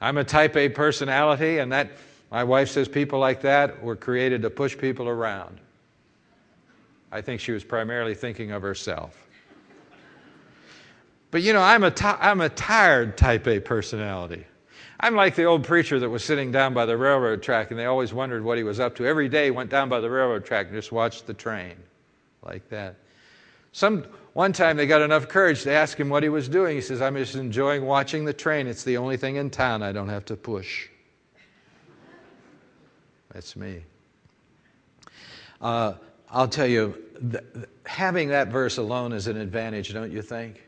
I'm 0.00 0.18
a 0.18 0.24
type 0.24 0.56
A 0.56 0.68
personality, 0.68 1.58
and 1.58 1.72
that, 1.72 1.90
my 2.30 2.44
wife 2.44 2.70
says 2.70 2.86
people 2.86 3.18
like 3.18 3.40
that 3.40 3.82
were 3.82 3.96
created 3.96 4.40
to 4.42 4.50
push 4.50 4.78
people 4.78 5.08
around. 5.08 5.58
I 7.10 7.20
think 7.20 7.40
she 7.40 7.50
was 7.50 7.64
primarily 7.64 8.14
thinking 8.14 8.52
of 8.52 8.62
herself. 8.62 9.26
But 11.32 11.42
you 11.42 11.52
know, 11.52 11.62
I'm 11.62 11.82
a, 11.82 11.92
I'm 12.20 12.40
a 12.40 12.50
tired 12.50 13.18
type 13.18 13.48
A 13.48 13.58
personality. 13.58 14.46
I'm 15.02 15.14
like 15.14 15.34
the 15.34 15.44
old 15.44 15.64
preacher 15.64 15.98
that 15.98 16.10
was 16.10 16.22
sitting 16.22 16.52
down 16.52 16.74
by 16.74 16.84
the 16.84 16.96
railroad 16.96 17.42
track 17.42 17.70
and 17.70 17.80
they 17.80 17.86
always 17.86 18.12
wondered 18.12 18.44
what 18.44 18.58
he 18.58 18.64
was 18.64 18.78
up 18.78 18.94
to. 18.96 19.06
Every 19.06 19.30
day 19.30 19.46
he 19.46 19.50
went 19.50 19.70
down 19.70 19.88
by 19.88 19.98
the 19.98 20.10
railroad 20.10 20.44
track 20.44 20.66
and 20.66 20.74
just 20.74 20.92
watched 20.92 21.26
the 21.26 21.32
train 21.32 21.74
like 22.42 22.68
that. 22.68 22.96
Some, 23.72 24.04
one 24.34 24.52
time 24.52 24.76
they 24.76 24.86
got 24.86 25.00
enough 25.00 25.26
courage 25.26 25.62
to 25.62 25.72
ask 25.72 25.98
him 25.98 26.10
what 26.10 26.22
he 26.22 26.28
was 26.28 26.50
doing. 26.50 26.74
He 26.76 26.82
says, 26.82 27.00
I'm 27.00 27.16
just 27.16 27.34
enjoying 27.34 27.86
watching 27.86 28.26
the 28.26 28.34
train. 28.34 28.66
It's 28.66 28.84
the 28.84 28.98
only 28.98 29.16
thing 29.16 29.36
in 29.36 29.48
town 29.48 29.82
I 29.82 29.92
don't 29.92 30.08
have 30.10 30.26
to 30.26 30.36
push. 30.36 30.88
That's 33.32 33.56
me. 33.56 33.84
Uh, 35.62 35.94
I'll 36.28 36.48
tell 36.48 36.66
you, 36.66 36.94
th- 37.30 37.44
having 37.86 38.28
that 38.28 38.48
verse 38.48 38.76
alone 38.76 39.12
is 39.12 39.28
an 39.28 39.38
advantage, 39.38 39.94
don't 39.94 40.12
you 40.12 40.20
think? 40.20 40.62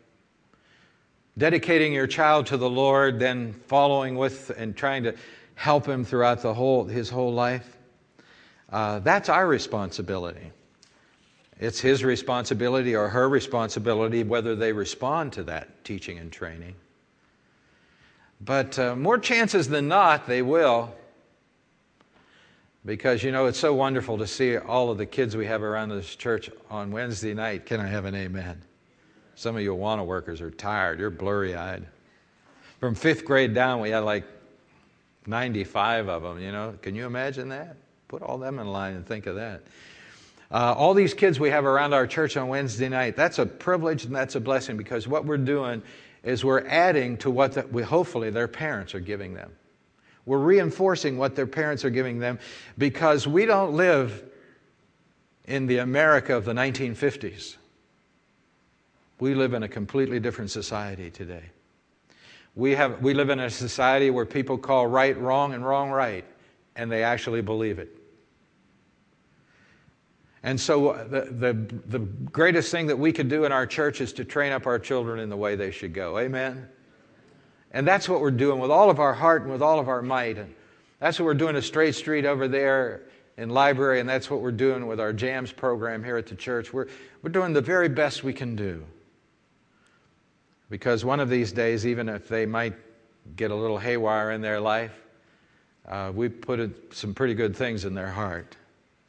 Dedicating 1.39 1.93
your 1.93 2.07
child 2.07 2.47
to 2.47 2.57
the 2.57 2.69
Lord, 2.69 3.19
then 3.19 3.53
following 3.53 4.17
with 4.17 4.51
and 4.51 4.77
trying 4.77 5.03
to 5.05 5.15
help 5.55 5.87
him 5.87 6.05
throughout 6.05 6.43
the 6.43 6.53
whole, 6.55 6.85
his 6.85 7.09
whole 7.09 7.33
life, 7.33 7.77
uh, 8.71 8.99
that's 9.01 9.29
our 9.29 9.47
responsibility. 9.47 10.51
It's 11.61 11.81
his 11.81 12.03
responsibility 12.03 12.97
or 12.97 13.09
her 13.09 13.29
responsibility 13.29 14.25
whether 14.25 14.57
they 14.57 14.73
respond 14.73 15.33
to 15.35 15.45
that 15.45 15.85
teaching 15.85 16.19
and 16.19 16.33
training. 16.33 16.75
But 18.41 18.79
uh, 18.79 18.97
more 18.97 19.19
chances 19.19 19.69
than 19.69 19.87
not, 19.87 20.27
they 20.27 20.43
will. 20.43 20.93
Because, 22.85 23.23
you 23.23 23.31
know, 23.31 23.47
it's 23.47 23.61
so 23.61 23.73
wonderful 23.73 24.19
to 24.19 24.27
see 24.27 24.57
all 24.57 24.91
of 24.91 24.99
the 24.99 25.07
kids 25.07 25.37
we 25.37 25.47
have 25.47 25.63
around 25.63 25.91
this 25.91 26.17
church 26.17 26.51
on 26.69 26.91
Wednesday 26.91 27.33
night. 27.33 27.65
Can 27.65 27.79
I 27.79 27.87
have 27.87 28.07
an 28.07 28.17
amen? 28.17 28.61
Some 29.35 29.57
of 29.57 29.63
you 29.63 29.75
Awana 29.75 30.05
workers 30.05 30.41
are 30.41 30.51
tired. 30.51 31.01
You're 31.01 31.11
blurry 31.11 31.55
eyed. 31.55 31.87
From 32.81 32.95
fifth 32.95 33.25
grade 33.25 33.55
down, 33.55 33.81
we 33.81 33.91
had 33.91 34.01
like 34.01 34.25
95 35.27 36.09
of 36.09 36.23
them, 36.23 36.41
you 36.41 36.53
know. 36.53 36.75
Can 36.83 36.95
you 36.95 37.07
imagine 37.07 37.49
that? 37.51 37.77
Put 38.09 38.23
all 38.23 38.39
them 38.39 38.59
in 38.59 38.67
line 38.67 38.95
and 38.95 39.07
think 39.07 39.27
of 39.27 39.37
that. 39.37 39.63
Uh, 40.51 40.75
all 40.77 40.93
these 40.93 41.15
kids 41.15 41.41
we 41.41 41.49
have 41.49 41.65
around 41.65 41.95
our 41.95 42.07
church 42.07 42.37
on 42.37 42.49
Wednesday 42.49 42.89
night, 42.89 43.17
that's 43.17 43.39
a 43.39 43.47
privilege 43.47 44.05
and 44.05 44.15
that's 44.15 44.35
a 44.35 44.41
blessing 44.41 44.77
because 44.77 45.09
what 45.09 45.25
we're 45.25 45.39
doing 45.39 45.83
is 46.23 46.45
we're 46.45 46.67
adding 46.67 47.17
to 47.19 47.31
what 47.31 47.53
the, 47.53 47.67
we, 47.69 47.83
hopefully 47.83 48.31
their 48.31 48.49
parents 48.49 48.95
are 48.95 49.01
giving 49.01 49.33
them. 49.33 49.51
We're 50.27 50.39
reinforcing 50.39 51.17
what 51.17 51.35
their 51.35 51.47
parents 51.47 51.85
are 51.85 51.91
giving 51.91 52.19
them 52.19 52.39
because 52.79 53.27
we 53.27 53.47
don't 53.47 53.75
live 53.75 54.23
in 55.47 55.67
the 55.67 55.79
America 55.79 56.37
of 56.37 56.45
the 56.45 56.53
1950s. 56.53 57.57
We 59.23 59.37
live 59.37 59.55
in 59.55 59.63
a 59.63 59.69
completely 59.69 60.19
different 60.19 60.51
society 60.51 61.09
today. 61.09 61.45
We, 62.57 62.73
have, 62.73 63.01
we 63.03 63.15
live 63.15 63.31
in 63.31 63.39
a 63.39 63.51
society 63.51 64.11
where 64.11 64.27
people 64.27 64.59
call 64.59 64.89
right 64.89 65.17
wrong 65.17 65.55
and 65.55 65.65
wrong 65.65 65.93
right, 65.93 66.25
and 66.75 66.91
they 66.91 67.05
actually 67.05 67.41
believe 67.41 67.79
it. 67.79 67.97
And 70.43 70.61
so, 70.61 70.89
uh, 70.89 71.05
the, 71.05 71.21
the, 71.21 71.53
the 71.87 71.99
greatest 72.01 72.73
thing 72.73 72.89
that 72.89 72.99
we 72.99 73.13
could 73.13 73.29
do 73.29 73.45
in 73.45 73.53
our 73.53 73.65
church 73.65 74.01
is 74.01 74.13
to 74.15 74.25
train 74.25 74.51
up 74.51 74.67
our 74.67 74.81
children 74.81 75.21
in 75.21 75.29
the 75.29 75.37
way 75.37 75.55
they 75.55 75.71
should 75.71 75.95
go. 75.95 76.19
Amen? 76.19 76.67
And 77.71 77.87
that's 77.87 78.09
what 78.09 78.21
we're 78.21 78.33
doing 78.33 78.59
with 78.59 78.73
all 78.73 78.91
of 78.91 78.99
our 78.99 79.15
heart 79.15 79.43
and 79.43 79.53
with 79.53 79.63
all 79.63 79.79
of 79.79 79.89
our 79.89 80.03
might. 80.03 80.37
And 80.37 80.53
that's 80.99 81.21
what 81.21 81.27
we're 81.27 81.35
doing 81.35 81.55
at 81.55 81.63
Straight 81.63 81.95
Street 81.95 82.25
over 82.25 82.49
there 82.49 83.03
in 83.37 83.51
library, 83.51 84.01
and 84.01 84.09
that's 84.09 84.29
what 84.29 84.41
we're 84.41 84.51
doing 84.51 84.89
with 84.89 84.99
our 84.99 85.13
JAMS 85.13 85.53
program 85.53 86.03
here 86.03 86.17
at 86.17 86.27
the 86.27 86.35
church. 86.35 86.73
We're, 86.73 86.89
we're 87.23 87.31
doing 87.31 87.53
the 87.53 87.61
very 87.61 87.89
best 87.89 88.25
we 88.25 88.33
can 88.33 88.57
do. 88.57 88.85
Because 90.73 91.05
one 91.05 91.21
of 91.21 91.29
these 91.29 91.53
days, 91.53 91.87
even 91.87 92.09
if 92.09 92.29
they 92.29 92.47
might 92.47 92.73
get 93.37 93.51
a 93.51 93.55
little 93.55 93.77
haywire 93.77 94.31
in 94.31 94.41
their 94.41 94.59
life, 94.59 94.99
uh, 95.87 96.11
we 96.15 96.31
put 96.31 96.95
some 96.95 97.13
pretty 97.13 97.35
good 97.35 97.55
things 97.55 97.85
in 97.85 97.93
their 97.93 98.11
heart 98.11 98.57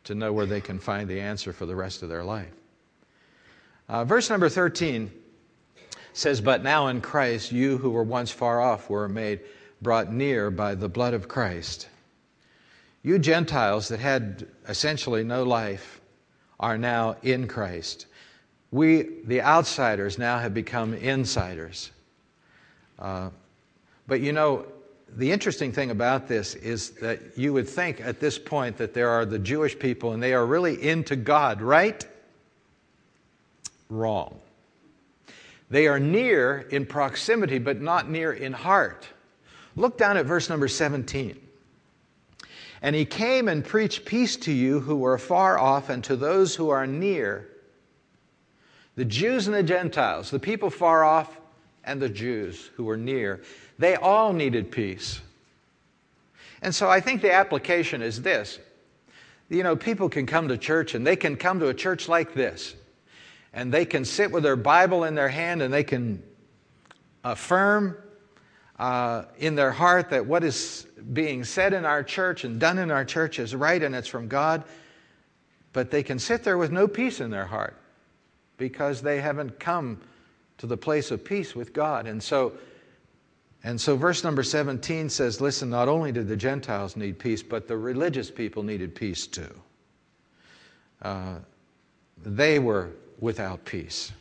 to 0.04 0.14
know 0.14 0.34
where 0.34 0.46
they 0.46 0.60
can 0.60 0.78
find 0.78 1.10
the 1.10 1.22
answer 1.22 1.54
for 1.54 1.66
the 1.66 1.74
rest 1.74 2.04
of 2.04 2.10
their 2.10 2.26
life. 2.26 2.52
Uh, 3.88 4.04
verse 4.04 4.30
number 4.30 4.50
13 4.50 5.10
says, 6.12 6.42
But 6.42 6.64
now 6.64 6.88
in 6.88 7.00
Christ, 7.00 7.54
you 7.54 7.78
who 7.78 7.92
were 7.92 8.04
once 8.04 8.30
far 8.30 8.60
off 8.60 8.90
were 8.90 9.08
made 9.08 9.40
brought 9.82 10.12
near 10.12 10.52
by 10.52 10.76
the 10.76 10.90
blood 10.90 11.14
of 11.14 11.30
Christ. 11.30 11.88
You 13.04 13.18
Gentiles 13.20 13.88
that 13.88 14.02
had 14.02 14.48
essentially 14.68 15.24
no 15.24 15.44
life 15.44 16.02
are 16.60 16.78
now 16.78 17.16
in 17.24 17.48
Christ 17.48 18.08
we, 18.74 19.04
the 19.26 19.40
outsiders, 19.40 20.18
now 20.18 20.40
have 20.40 20.56
become 20.56 20.96
insiders. 20.96 21.92
Uh, 22.98 23.30
but 24.08 24.20
you 24.20 24.34
know, 24.34 24.66
the 25.16 25.32
interesting 25.32 25.72
thing 25.72 25.92
about 25.92 26.28
this 26.28 26.56
is 26.56 26.90
that 27.02 27.38
you 27.38 27.54
would 27.54 27.70
think 27.70 28.02
at 28.02 28.20
this 28.20 28.40
point 28.40 28.78
that 28.78 28.96
there 28.96 29.10
are 29.10 29.26
the 29.26 29.38
Jewish 29.38 29.78
people 29.78 30.14
and 30.14 30.24
they 30.24 30.34
are 30.34 30.44
really 30.44 30.82
into 30.82 31.16
God, 31.16 31.62
right? 31.62 32.04
Wrong. 33.90 34.40
They 35.70 35.86
are 35.86 36.00
near 36.00 36.68
in 36.72 36.88
proximity, 36.88 37.60
but 37.60 37.80
not 37.80 38.10
near 38.10 38.34
in 38.34 38.54
heart. 38.54 39.08
Look 39.76 40.00
down 40.00 40.18
at 40.18 40.26
verse 40.26 40.50
number 40.50 40.68
17. 40.68 41.40
And 42.82 42.96
he 42.96 43.06
came 43.06 43.48
and 43.48 43.64
preached 43.64 44.04
peace 44.04 44.36
to 44.38 44.52
you 44.52 44.80
who 44.80 44.96
were 44.96 45.20
far 45.20 45.60
off 45.60 45.90
and 45.90 46.04
to 46.06 46.16
those 46.16 46.56
who 46.56 46.70
are 46.70 46.88
near. 46.88 47.50
The 48.96 49.06
Jews 49.06 49.48
and 49.48 49.56
the 49.56 49.64
Gentiles, 49.64 50.30
the 50.30 50.40
people 50.40 50.70
far 50.70 51.04
off 51.04 51.40
and 51.84 52.02
the 52.02 52.10
Jews 52.10 52.70
who 52.76 52.86
were 52.86 52.98
near, 52.98 53.42
they 53.80 53.96
all 53.96 54.34
needed 54.34 54.72
peace. 54.72 55.20
And 56.62 56.74
so 56.74 56.90
I 56.90 57.00
think 57.02 57.22
the 57.22 57.34
application 57.34 58.02
is 58.02 58.22
this. 58.22 58.60
You 59.50 59.64
know, 59.64 59.76
people 59.76 60.10
can 60.10 60.26
come 60.26 60.48
to 60.48 60.58
church 60.58 60.96
and 60.96 61.06
they 61.06 61.16
can 61.16 61.36
come 61.36 61.60
to 61.60 61.68
a 61.68 61.74
church 61.74 62.08
like 62.08 62.34
this 62.34 62.76
and 63.52 63.72
they 63.72 63.86
can 63.86 64.06
sit 64.06 64.32
with 64.32 64.44
their 64.44 64.56
Bible 64.56 65.04
in 65.04 65.16
their 65.16 65.30
hand 65.30 65.62
and 65.62 65.74
they 65.74 65.84
can 65.84 66.24
affirm 67.24 67.98
uh, 68.80 69.26
in 69.38 69.56
their 69.56 69.72
heart 69.72 70.10
that 70.12 70.26
what 70.26 70.44
is 70.44 70.88
being 71.12 71.44
said 71.44 71.74
in 71.74 71.86
our 71.86 72.04
church 72.04 72.44
and 72.44 72.60
done 72.60 72.78
in 72.78 72.92
our 72.92 73.06
church 73.06 73.40
is 73.40 73.54
right 73.54 73.82
and 73.82 73.94
it's 73.94 74.08
from 74.08 74.28
God, 74.28 74.64
but 75.74 75.92
they 75.92 76.04
can 76.04 76.18
sit 76.18 76.44
there 76.44 76.58
with 76.58 76.72
no 76.72 76.88
peace 76.88 77.20
in 77.20 77.30
their 77.30 77.46
heart 77.46 77.78
because 78.58 79.02
they 79.02 79.20
haven't 79.20 79.60
come 79.60 80.00
to 80.58 80.68
the 80.68 80.78
place 80.78 81.12
of 81.12 81.24
peace 81.24 81.56
with 81.56 81.74
God. 81.74 82.08
And 82.08 82.22
so, 82.22 82.54
and 83.64 83.80
so 83.80 83.96
verse 83.96 84.24
number 84.24 84.44
17 84.44 85.10
says, 85.10 85.42
listen, 85.42 85.70
not 85.70 85.88
only 85.88 86.12
did 86.12 86.28
the 86.28 86.38
Gentiles 86.38 86.96
need 86.96 87.20
peace, 87.20 87.44
but 87.44 87.68
the 87.68 87.78
religious 87.78 88.30
people 88.30 88.64
needed 88.64 88.96
peace 88.96 89.28
too. 89.28 89.54
Uh, 91.02 91.36
they 92.24 92.60
were 92.60 92.92
without 93.20 93.66
peace. 93.66 94.12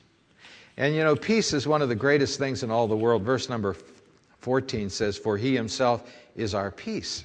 And 0.77 0.95
you 0.95 1.05
know, 1.05 1.15
peace 1.15 1.53
is 1.53 1.67
one 1.67 1.83
of 1.83 1.89
the 1.89 1.95
greatest 1.95 2.39
things 2.39 2.63
in 2.63 2.71
all 2.71 2.89
the 2.89 2.97
world. 2.97 3.23
Verse 3.23 3.49
number 3.49 3.77
14 4.41 4.91
says, 4.91 5.17
For 5.17 5.37
he 5.37 5.55
himself 5.55 6.11
is 6.35 6.55
our 6.55 6.71
peace. 6.71 7.25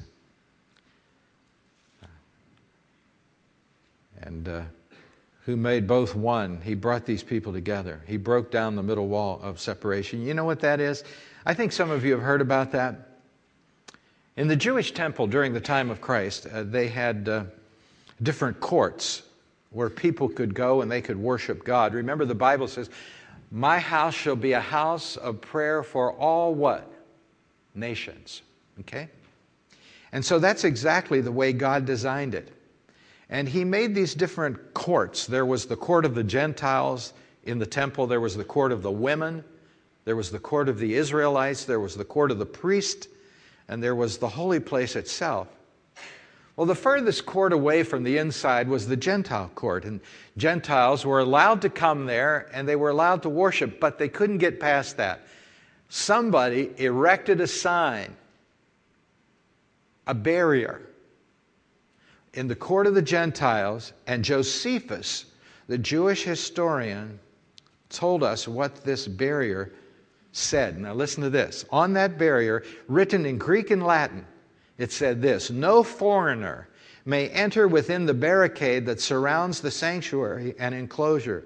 And 4.21 4.47
uh, 4.47 4.61
who 5.47 5.55
made 5.55 5.87
both 5.87 6.13
one. 6.13 6.59
He 6.61 6.75
brought 6.75 7.05
these 7.05 7.23
people 7.23 7.53
together. 7.53 8.01
He 8.05 8.17
broke 8.17 8.51
down 8.51 8.75
the 8.75 8.83
middle 8.83 9.07
wall 9.07 9.39
of 9.41 9.61
separation. 9.61 10.21
You 10.21 10.33
know 10.33 10.43
what 10.43 10.59
that 10.59 10.81
is? 10.81 11.05
I 11.45 11.53
think 11.53 11.71
some 11.71 11.89
of 11.89 12.03
you 12.03 12.11
have 12.11 12.21
heard 12.21 12.41
about 12.41 12.73
that. 12.73 13.21
In 14.35 14.49
the 14.49 14.57
Jewish 14.57 14.91
temple 14.91 15.25
during 15.25 15.53
the 15.53 15.61
time 15.61 15.89
of 15.89 16.01
Christ, 16.01 16.47
uh, 16.47 16.63
they 16.63 16.89
had 16.89 17.29
uh, 17.29 17.43
different 18.21 18.59
courts 18.59 19.23
where 19.69 19.89
people 19.89 20.27
could 20.27 20.53
go 20.53 20.81
and 20.81 20.91
they 20.91 21.01
could 21.01 21.17
worship 21.17 21.63
God. 21.63 21.93
Remember, 21.93 22.25
the 22.25 22.35
Bible 22.35 22.67
says, 22.67 22.89
My 23.49 23.79
house 23.79 24.15
shall 24.15 24.35
be 24.35 24.51
a 24.51 24.59
house 24.59 25.15
of 25.15 25.39
prayer 25.39 25.81
for 25.81 26.11
all 26.11 26.53
what? 26.53 26.91
Nations. 27.73 28.41
Okay? 28.81 29.07
And 30.11 30.25
so 30.25 30.39
that's 30.39 30.65
exactly 30.65 31.21
the 31.21 31.31
way 31.31 31.53
God 31.53 31.85
designed 31.85 32.35
it. 32.35 32.51
And 33.29 33.47
He 33.47 33.63
made 33.63 33.93
these 33.93 34.13
different 34.13 34.73
courts. 34.73 35.27
There 35.27 35.45
was 35.45 35.65
the 35.65 35.75
court 35.75 36.05
of 36.05 36.15
the 36.15 36.23
Gentiles 36.23 37.13
in 37.43 37.59
the 37.59 37.65
temple, 37.65 38.07
there 38.07 38.19
was 38.19 38.35
the 38.35 38.43
court 38.43 38.71
of 38.71 38.81
the 38.83 38.91
women, 38.91 39.43
there 40.03 40.15
was 40.15 40.31
the 40.31 40.39
court 40.39 40.67
of 40.67 40.79
the 40.79 40.95
Israelites, 40.95 41.63
there 41.63 41.79
was 41.79 41.95
the 41.95 42.03
court 42.03 42.29
of 42.31 42.39
the 42.39 42.45
priest, 42.45 43.07
and 43.69 43.81
there 43.81 43.95
was 43.95 44.17
the 44.17 44.27
holy 44.27 44.59
place 44.59 44.95
itself. 44.95 45.47
Well, 46.57 46.65
the 46.65 46.75
furthest 46.75 47.25
court 47.25 47.53
away 47.53 47.83
from 47.83 48.03
the 48.03 48.17
inside 48.17 48.67
was 48.67 48.87
the 48.87 48.97
Gentile 48.97 49.51
court, 49.53 49.85
and 49.85 50.01
Gentiles 50.37 51.05
were 51.05 51.19
allowed 51.19 51.61
to 51.61 51.69
come 51.69 52.05
there 52.05 52.49
and 52.51 52.67
they 52.67 52.75
were 52.75 52.89
allowed 52.89 53.21
to 53.23 53.29
worship, 53.29 53.79
but 53.79 53.99
they 53.99 54.09
couldn't 54.09 54.39
get 54.39 54.59
past 54.59 54.97
that. 54.97 55.21
Somebody 55.89 56.71
erected 56.77 57.39
a 57.41 57.47
sign 57.47 58.15
a 60.07 60.13
barrier 60.13 60.81
in 62.37 62.47
the 62.47 62.55
court 62.55 62.85
of 62.85 62.93
the 62.93 63.01
Gentiles, 63.01 63.93
and 64.05 64.23
Josephus, 64.23 65.25
the 65.67 65.77
Jewish 65.77 66.23
historian, 66.23 67.19
told 67.89 68.23
us 68.23 68.47
what 68.47 68.83
this 68.83 69.07
barrier 69.07 69.73
said. 70.33 70.79
Now, 70.79 70.93
listen 70.93 71.23
to 71.23 71.31
this. 71.31 71.65
On 71.71 71.93
that 71.93 72.19
barrier, 72.19 72.63
written 72.87 73.25
in 73.25 73.39
Greek 73.39 73.71
and 73.71 73.81
Latin, 73.81 74.23
it 74.77 74.91
said 74.91 75.19
this 75.19 75.49
No 75.49 75.81
foreigner 75.81 76.69
may 77.05 77.27
enter 77.29 77.67
within 77.67 78.05
the 78.05 78.13
barricade 78.13 78.85
that 78.85 79.01
surrounds 79.01 79.59
the 79.59 79.71
sanctuary 79.71 80.53
and 80.59 80.75
enclosure. 80.75 81.43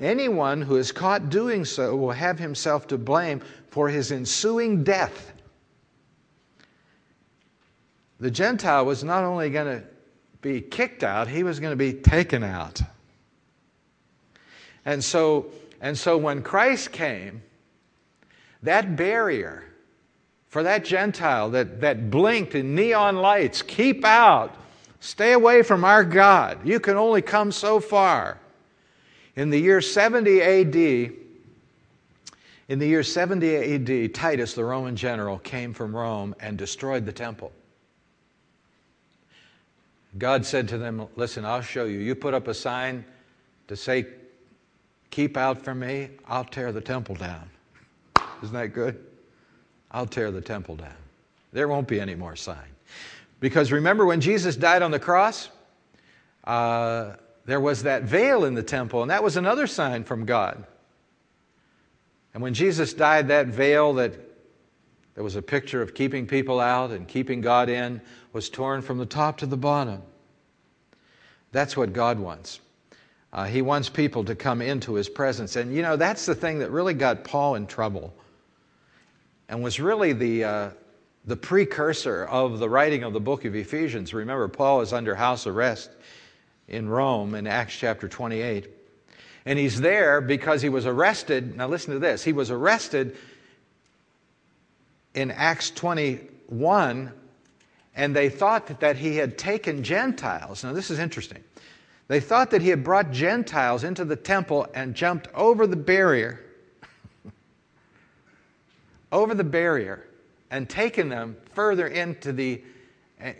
Anyone 0.00 0.60
who 0.60 0.74
is 0.74 0.90
caught 0.90 1.30
doing 1.30 1.64
so 1.64 1.94
will 1.94 2.10
have 2.10 2.40
himself 2.40 2.88
to 2.88 2.98
blame 2.98 3.42
for 3.68 3.88
his 3.88 4.10
ensuing 4.10 4.82
death 4.82 5.34
the 8.18 8.30
Gentile 8.30 8.86
was 8.86 9.04
not 9.04 9.24
only 9.24 9.50
going 9.50 9.80
to 9.80 9.86
be 10.46 10.60
kicked 10.60 11.02
out, 11.02 11.26
he 11.26 11.42
was 11.42 11.58
going 11.58 11.72
to 11.72 11.76
be 11.76 11.92
taken 11.92 12.44
out. 12.44 12.80
And 14.84 15.02
so, 15.02 15.46
and 15.80 15.98
so 15.98 16.16
when 16.16 16.42
Christ 16.42 16.92
came, 16.92 17.42
that 18.62 18.94
barrier 18.96 19.64
for 20.48 20.62
that 20.62 20.84
Gentile 20.84 21.50
that, 21.50 21.80
that 21.80 22.10
blinked 22.10 22.54
in 22.54 22.74
neon 22.76 23.16
lights, 23.16 23.60
keep 23.60 24.04
out, 24.04 24.54
stay 25.00 25.32
away 25.32 25.62
from 25.62 25.84
our 25.84 26.04
God. 26.04 26.66
You 26.66 26.78
can 26.78 26.96
only 26.96 27.22
come 27.22 27.50
so 27.50 27.80
far. 27.80 28.38
In 29.34 29.50
the 29.50 29.58
year 29.58 29.80
70 29.80 30.40
AD, 30.40 30.76
in 32.68 32.78
the 32.78 32.86
year 32.86 33.02
70 33.02 33.74
AD, 33.74 34.14
Titus, 34.14 34.54
the 34.54 34.64
Roman 34.64 34.94
general, 34.96 35.38
came 35.38 35.74
from 35.74 35.94
Rome 35.94 36.34
and 36.40 36.56
destroyed 36.56 37.04
the 37.04 37.12
temple. 37.12 37.52
God 40.18 40.46
said 40.46 40.68
to 40.68 40.78
them, 40.78 41.06
Listen, 41.16 41.44
I'll 41.44 41.62
show 41.62 41.84
you. 41.84 41.98
You 41.98 42.14
put 42.14 42.34
up 42.34 42.48
a 42.48 42.54
sign 42.54 43.04
to 43.68 43.76
say, 43.76 44.06
Keep 45.10 45.36
out 45.36 45.62
from 45.62 45.80
me, 45.80 46.10
I'll 46.26 46.44
tear 46.44 46.72
the 46.72 46.80
temple 46.80 47.14
down. 47.14 47.48
Isn't 48.42 48.54
that 48.54 48.72
good? 48.72 49.02
I'll 49.90 50.06
tear 50.06 50.30
the 50.30 50.40
temple 50.40 50.76
down. 50.76 50.92
There 51.52 51.68
won't 51.68 51.88
be 51.88 52.00
any 52.00 52.14
more 52.14 52.36
sign. 52.36 52.68
Because 53.40 53.72
remember 53.72 54.04
when 54.04 54.20
Jesus 54.20 54.56
died 54.56 54.82
on 54.82 54.90
the 54.90 54.98
cross? 54.98 55.48
Uh, 56.44 57.14
there 57.44 57.60
was 57.60 57.84
that 57.84 58.02
veil 58.02 58.44
in 58.44 58.54
the 58.54 58.62
temple, 58.62 59.02
and 59.02 59.10
that 59.10 59.22
was 59.22 59.36
another 59.36 59.66
sign 59.66 60.04
from 60.04 60.26
God. 60.26 60.66
And 62.34 62.42
when 62.42 62.54
Jesus 62.54 62.92
died, 62.92 63.28
that 63.28 63.46
veil 63.46 63.94
that 63.94 64.12
there 65.16 65.24
was 65.24 65.34
a 65.34 65.42
picture 65.42 65.80
of 65.80 65.94
keeping 65.94 66.26
people 66.26 66.60
out 66.60 66.90
and 66.90 67.08
keeping 67.08 67.40
God 67.40 67.70
in, 67.70 68.02
was 68.34 68.50
torn 68.50 68.82
from 68.82 68.98
the 68.98 69.06
top 69.06 69.38
to 69.38 69.46
the 69.46 69.56
bottom. 69.56 70.02
That's 71.52 71.74
what 71.74 71.94
God 71.94 72.20
wants. 72.20 72.60
Uh, 73.32 73.46
he 73.46 73.62
wants 73.62 73.88
people 73.88 74.24
to 74.24 74.34
come 74.34 74.60
into 74.60 74.92
His 74.92 75.08
presence. 75.08 75.56
And 75.56 75.74
you 75.74 75.80
know, 75.80 75.96
that's 75.96 76.26
the 76.26 76.34
thing 76.34 76.58
that 76.58 76.70
really 76.70 76.92
got 76.92 77.24
Paul 77.24 77.54
in 77.54 77.66
trouble 77.66 78.14
and 79.48 79.62
was 79.62 79.80
really 79.80 80.12
the, 80.12 80.44
uh, 80.44 80.70
the 81.24 81.36
precursor 81.36 82.26
of 82.26 82.58
the 82.58 82.68
writing 82.68 83.02
of 83.02 83.14
the 83.14 83.20
book 83.20 83.46
of 83.46 83.56
Ephesians. 83.56 84.12
Remember, 84.12 84.46
Paul 84.48 84.82
is 84.82 84.92
under 84.92 85.14
house 85.14 85.46
arrest 85.46 85.90
in 86.68 86.90
Rome 86.90 87.34
in 87.34 87.46
Acts 87.46 87.74
chapter 87.74 88.06
28. 88.06 88.68
And 89.46 89.58
he's 89.58 89.80
there 89.80 90.20
because 90.20 90.60
he 90.60 90.68
was 90.68 90.84
arrested. 90.84 91.56
Now, 91.56 91.68
listen 91.68 91.94
to 91.94 91.98
this. 91.98 92.22
He 92.22 92.34
was 92.34 92.50
arrested 92.50 93.16
in 95.16 95.30
Acts 95.30 95.70
21, 95.70 97.10
and 97.96 98.14
they 98.14 98.28
thought 98.28 98.80
that 98.80 98.96
he 98.96 99.16
had 99.16 99.38
taken 99.38 99.82
Gentiles. 99.82 100.62
Now, 100.62 100.74
this 100.74 100.90
is 100.90 100.98
interesting. 100.98 101.42
They 102.08 102.20
thought 102.20 102.50
that 102.50 102.62
he 102.62 102.68
had 102.68 102.84
brought 102.84 103.10
Gentiles 103.10 103.82
into 103.82 104.04
the 104.04 104.14
temple 104.14 104.68
and 104.74 104.94
jumped 104.94 105.28
over 105.34 105.66
the 105.66 105.74
barrier, 105.74 106.44
over 109.10 109.34
the 109.34 109.42
barrier, 109.42 110.06
and 110.50 110.68
taken 110.68 111.08
them 111.08 111.36
further 111.54 111.88
into 111.88 112.32
the, 112.32 112.62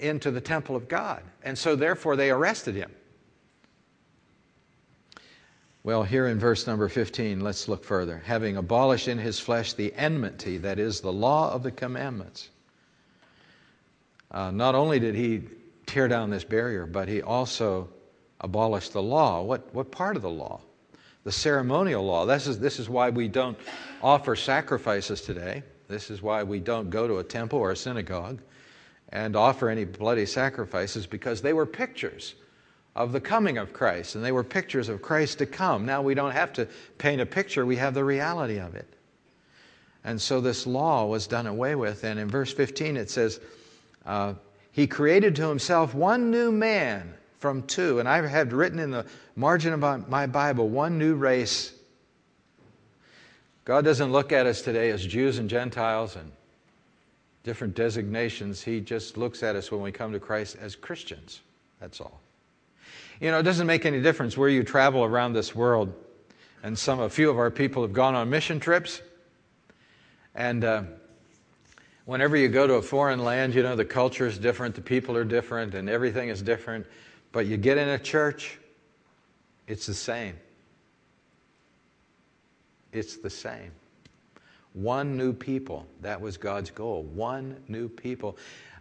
into 0.00 0.30
the 0.30 0.40
temple 0.40 0.74
of 0.74 0.88
God. 0.88 1.22
And 1.44 1.56
so, 1.56 1.76
therefore, 1.76 2.16
they 2.16 2.30
arrested 2.30 2.74
him. 2.74 2.90
Well, 5.86 6.02
here 6.02 6.26
in 6.26 6.40
verse 6.40 6.66
number 6.66 6.88
15, 6.88 7.42
let's 7.42 7.68
look 7.68 7.84
further. 7.84 8.20
Having 8.26 8.56
abolished 8.56 9.06
in 9.06 9.18
his 9.18 9.38
flesh 9.38 9.72
the 9.72 9.94
enmity, 9.94 10.56
that 10.56 10.80
is, 10.80 11.00
the 11.00 11.12
law 11.12 11.52
of 11.52 11.62
the 11.62 11.70
commandments. 11.70 12.48
Uh, 14.32 14.50
not 14.50 14.74
only 14.74 14.98
did 14.98 15.14
he 15.14 15.44
tear 15.86 16.08
down 16.08 16.28
this 16.28 16.42
barrier, 16.42 16.86
but 16.86 17.06
he 17.06 17.22
also 17.22 17.88
abolished 18.40 18.94
the 18.94 19.02
law. 19.02 19.42
What, 19.42 19.72
what 19.72 19.92
part 19.92 20.16
of 20.16 20.22
the 20.22 20.28
law? 20.28 20.60
The 21.22 21.30
ceremonial 21.30 22.04
law. 22.04 22.26
This 22.26 22.48
is, 22.48 22.58
this 22.58 22.80
is 22.80 22.88
why 22.88 23.10
we 23.10 23.28
don't 23.28 23.56
offer 24.02 24.34
sacrifices 24.34 25.20
today. 25.20 25.62
This 25.86 26.10
is 26.10 26.20
why 26.20 26.42
we 26.42 26.58
don't 26.58 26.90
go 26.90 27.06
to 27.06 27.18
a 27.18 27.22
temple 27.22 27.60
or 27.60 27.70
a 27.70 27.76
synagogue 27.76 28.40
and 29.10 29.36
offer 29.36 29.68
any 29.68 29.84
bloody 29.84 30.26
sacrifices 30.26 31.06
because 31.06 31.40
they 31.40 31.52
were 31.52 31.64
pictures 31.64 32.34
of 32.96 33.12
the 33.12 33.20
coming 33.20 33.58
of 33.58 33.74
Christ, 33.74 34.14
and 34.14 34.24
they 34.24 34.32
were 34.32 34.42
pictures 34.42 34.88
of 34.88 35.02
Christ 35.02 35.38
to 35.38 35.46
come. 35.46 35.84
Now 35.84 36.00
we 36.00 36.14
don't 36.14 36.32
have 36.32 36.54
to 36.54 36.66
paint 36.96 37.20
a 37.20 37.26
picture, 37.26 37.66
we 37.66 37.76
have 37.76 37.92
the 37.92 38.02
reality 38.02 38.58
of 38.58 38.74
it. 38.74 38.88
And 40.02 40.20
so 40.20 40.40
this 40.40 40.66
law 40.66 41.04
was 41.04 41.26
done 41.26 41.46
away 41.46 41.74
with. 41.74 42.04
And 42.04 42.18
in 42.18 42.28
verse 42.28 42.52
15 42.52 42.96
it 42.96 43.10
says, 43.10 43.38
uh, 44.06 44.34
He 44.72 44.86
created 44.86 45.36
to 45.36 45.48
himself 45.48 45.94
one 45.94 46.30
new 46.30 46.50
man 46.50 47.12
from 47.38 47.64
two. 47.64 48.00
And 48.00 48.08
I 48.08 48.26
have 48.26 48.52
written 48.52 48.78
in 48.78 48.90
the 48.90 49.04
margin 49.34 49.74
of 49.74 50.08
my 50.08 50.26
Bible, 50.26 50.68
one 50.68 50.96
new 50.96 51.16
race. 51.16 51.74
God 53.66 53.84
doesn't 53.84 54.10
look 54.10 54.32
at 54.32 54.46
us 54.46 54.62
today 54.62 54.90
as 54.90 55.04
Jews 55.04 55.38
and 55.38 55.50
Gentiles 55.50 56.16
and 56.16 56.32
different 57.44 57.74
designations. 57.74 58.62
He 58.62 58.80
just 58.80 59.18
looks 59.18 59.42
at 59.42 59.54
us 59.54 59.70
when 59.70 59.82
we 59.82 59.92
come 59.92 60.12
to 60.12 60.20
Christ 60.20 60.56
as 60.60 60.76
Christians. 60.76 61.40
That's 61.78 62.00
all. 62.00 62.20
You 63.20 63.30
know, 63.30 63.38
it 63.38 63.44
doesn't 63.44 63.66
make 63.66 63.86
any 63.86 64.00
difference 64.02 64.36
where 64.36 64.48
you 64.48 64.62
travel 64.62 65.04
around 65.04 65.32
this 65.32 65.54
world. 65.54 65.92
And 66.62 66.78
some, 66.78 67.00
a 67.00 67.08
few 67.08 67.30
of 67.30 67.38
our 67.38 67.50
people 67.50 67.82
have 67.82 67.92
gone 67.92 68.14
on 68.14 68.28
mission 68.28 68.60
trips. 68.60 69.00
And 70.34 70.64
uh, 70.64 70.82
whenever 72.04 72.36
you 72.36 72.48
go 72.48 72.66
to 72.66 72.74
a 72.74 72.82
foreign 72.82 73.20
land, 73.20 73.54
you 73.54 73.62
know, 73.62 73.76
the 73.76 73.84
culture 73.84 74.26
is 74.26 74.38
different, 74.38 74.74
the 74.74 74.82
people 74.82 75.16
are 75.16 75.24
different, 75.24 75.74
and 75.74 75.88
everything 75.88 76.28
is 76.28 76.42
different. 76.42 76.86
But 77.32 77.46
you 77.46 77.56
get 77.56 77.78
in 77.78 77.88
a 77.88 77.98
church, 77.98 78.58
it's 79.66 79.86
the 79.86 79.94
same. 79.94 80.36
It's 82.92 83.16
the 83.16 83.30
same. 83.30 83.72
One 84.74 85.16
new 85.16 85.32
people. 85.32 85.86
That 86.02 86.20
was 86.20 86.36
God's 86.36 86.70
goal. 86.70 87.02
One 87.02 87.62
new 87.66 87.88
people. 87.88 88.36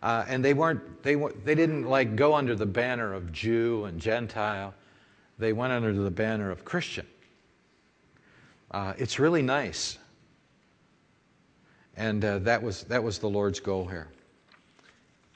Uh, 0.05 0.23
and 0.27 0.45
they 0.45 0.53
weren't, 0.53 1.01
they, 1.01 1.15
they 1.15 1.55
didn't 1.55 1.85
like 1.85 2.15
go 2.15 2.35
under 2.35 2.55
the 2.55 2.65
banner 2.65 3.11
of 3.11 3.31
Jew 3.31 3.85
and 3.85 3.99
Gentile. 3.99 4.71
They 5.39 5.51
went 5.51 5.73
under 5.73 5.91
the 5.93 6.11
banner 6.11 6.51
of 6.51 6.63
Christian. 6.63 7.07
Uh, 8.69 8.93
it's 8.99 9.17
really 9.17 9.41
nice. 9.41 9.97
And 11.97 12.23
uh, 12.23 12.37
that, 12.39 12.61
was, 12.61 12.83
that 12.83 13.03
was 13.03 13.17
the 13.17 13.27
Lord's 13.27 13.59
goal 13.59 13.87
here. 13.87 14.07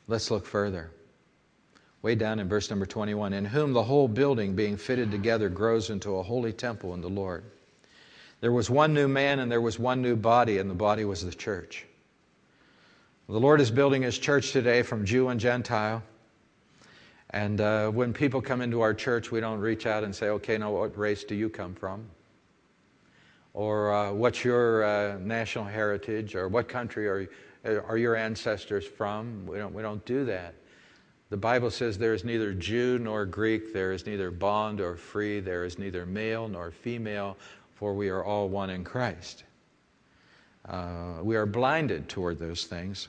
Let's 0.07 0.29
look 0.29 0.45
further. 0.45 0.91
Way 2.03 2.13
down 2.13 2.37
in 2.37 2.47
verse 2.47 2.69
number 2.69 2.85
21 2.85 3.33
In 3.33 3.45
whom 3.45 3.73
the 3.73 3.81
whole 3.81 4.07
building 4.07 4.53
being 4.53 4.77
fitted 4.77 5.09
together 5.09 5.49
grows 5.49 5.89
into 5.89 6.17
a 6.17 6.23
holy 6.23 6.53
temple 6.53 6.93
in 6.93 7.01
the 7.01 7.09
Lord. 7.09 7.43
There 8.39 8.51
was 8.51 8.69
one 8.69 8.93
new 8.93 9.07
man 9.07 9.39
and 9.39 9.51
there 9.51 9.61
was 9.61 9.79
one 9.79 10.03
new 10.03 10.15
body, 10.15 10.59
and 10.59 10.69
the 10.69 10.75
body 10.75 11.05
was 11.05 11.25
the 11.25 11.33
church. 11.33 11.87
The 13.29 13.39
Lord 13.39 13.61
is 13.61 13.69
building 13.69 14.01
His 14.01 14.17
church 14.17 14.53
today 14.53 14.81
from 14.81 15.05
Jew 15.05 15.27
and 15.27 15.39
Gentile. 15.39 16.01
And 17.29 17.61
uh, 17.61 17.91
when 17.91 18.11
people 18.11 18.41
come 18.41 18.59
into 18.59 18.81
our 18.81 18.91
church, 18.91 19.31
we 19.31 19.39
don't 19.39 19.59
reach 19.59 19.85
out 19.85 20.03
and 20.03 20.15
say, 20.15 20.29
okay, 20.29 20.57
now 20.57 20.71
what 20.71 20.97
race 20.97 21.23
do 21.25 21.35
you 21.35 21.47
come 21.47 21.75
from? 21.75 22.03
Or 23.53 23.93
uh, 23.93 24.13
what's 24.13 24.43
your 24.43 24.83
uh, 24.83 25.19
national 25.19 25.65
heritage? 25.65 26.33
Or 26.33 26.47
what 26.47 26.67
country 26.67 27.07
are, 27.07 27.29
are 27.87 27.99
your 27.99 28.15
ancestors 28.15 28.87
from? 28.87 29.45
We 29.45 29.59
don't, 29.59 29.75
we 29.75 29.83
don't 29.83 30.03
do 30.05 30.25
that. 30.25 30.55
The 31.29 31.37
Bible 31.37 31.69
says 31.69 31.99
there 31.99 32.15
is 32.15 32.23
neither 32.23 32.51
Jew 32.51 32.97
nor 32.97 33.27
Greek, 33.27 33.73
there 33.73 33.91
is 33.91 34.07
neither 34.07 34.31
bond 34.31 34.81
or 34.81 34.95
free, 34.97 35.39
there 35.39 35.65
is 35.65 35.77
neither 35.77 36.07
male 36.07 36.47
nor 36.47 36.71
female, 36.71 37.37
for 37.75 37.93
we 37.93 38.09
are 38.09 38.23
all 38.23 38.49
one 38.49 38.71
in 38.71 38.83
Christ. 38.83 39.43
Uh, 40.67 41.19
we 41.21 41.35
are 41.35 41.45
blinded 41.45 42.09
toward 42.09 42.39
those 42.39 42.65
things. 42.65 43.07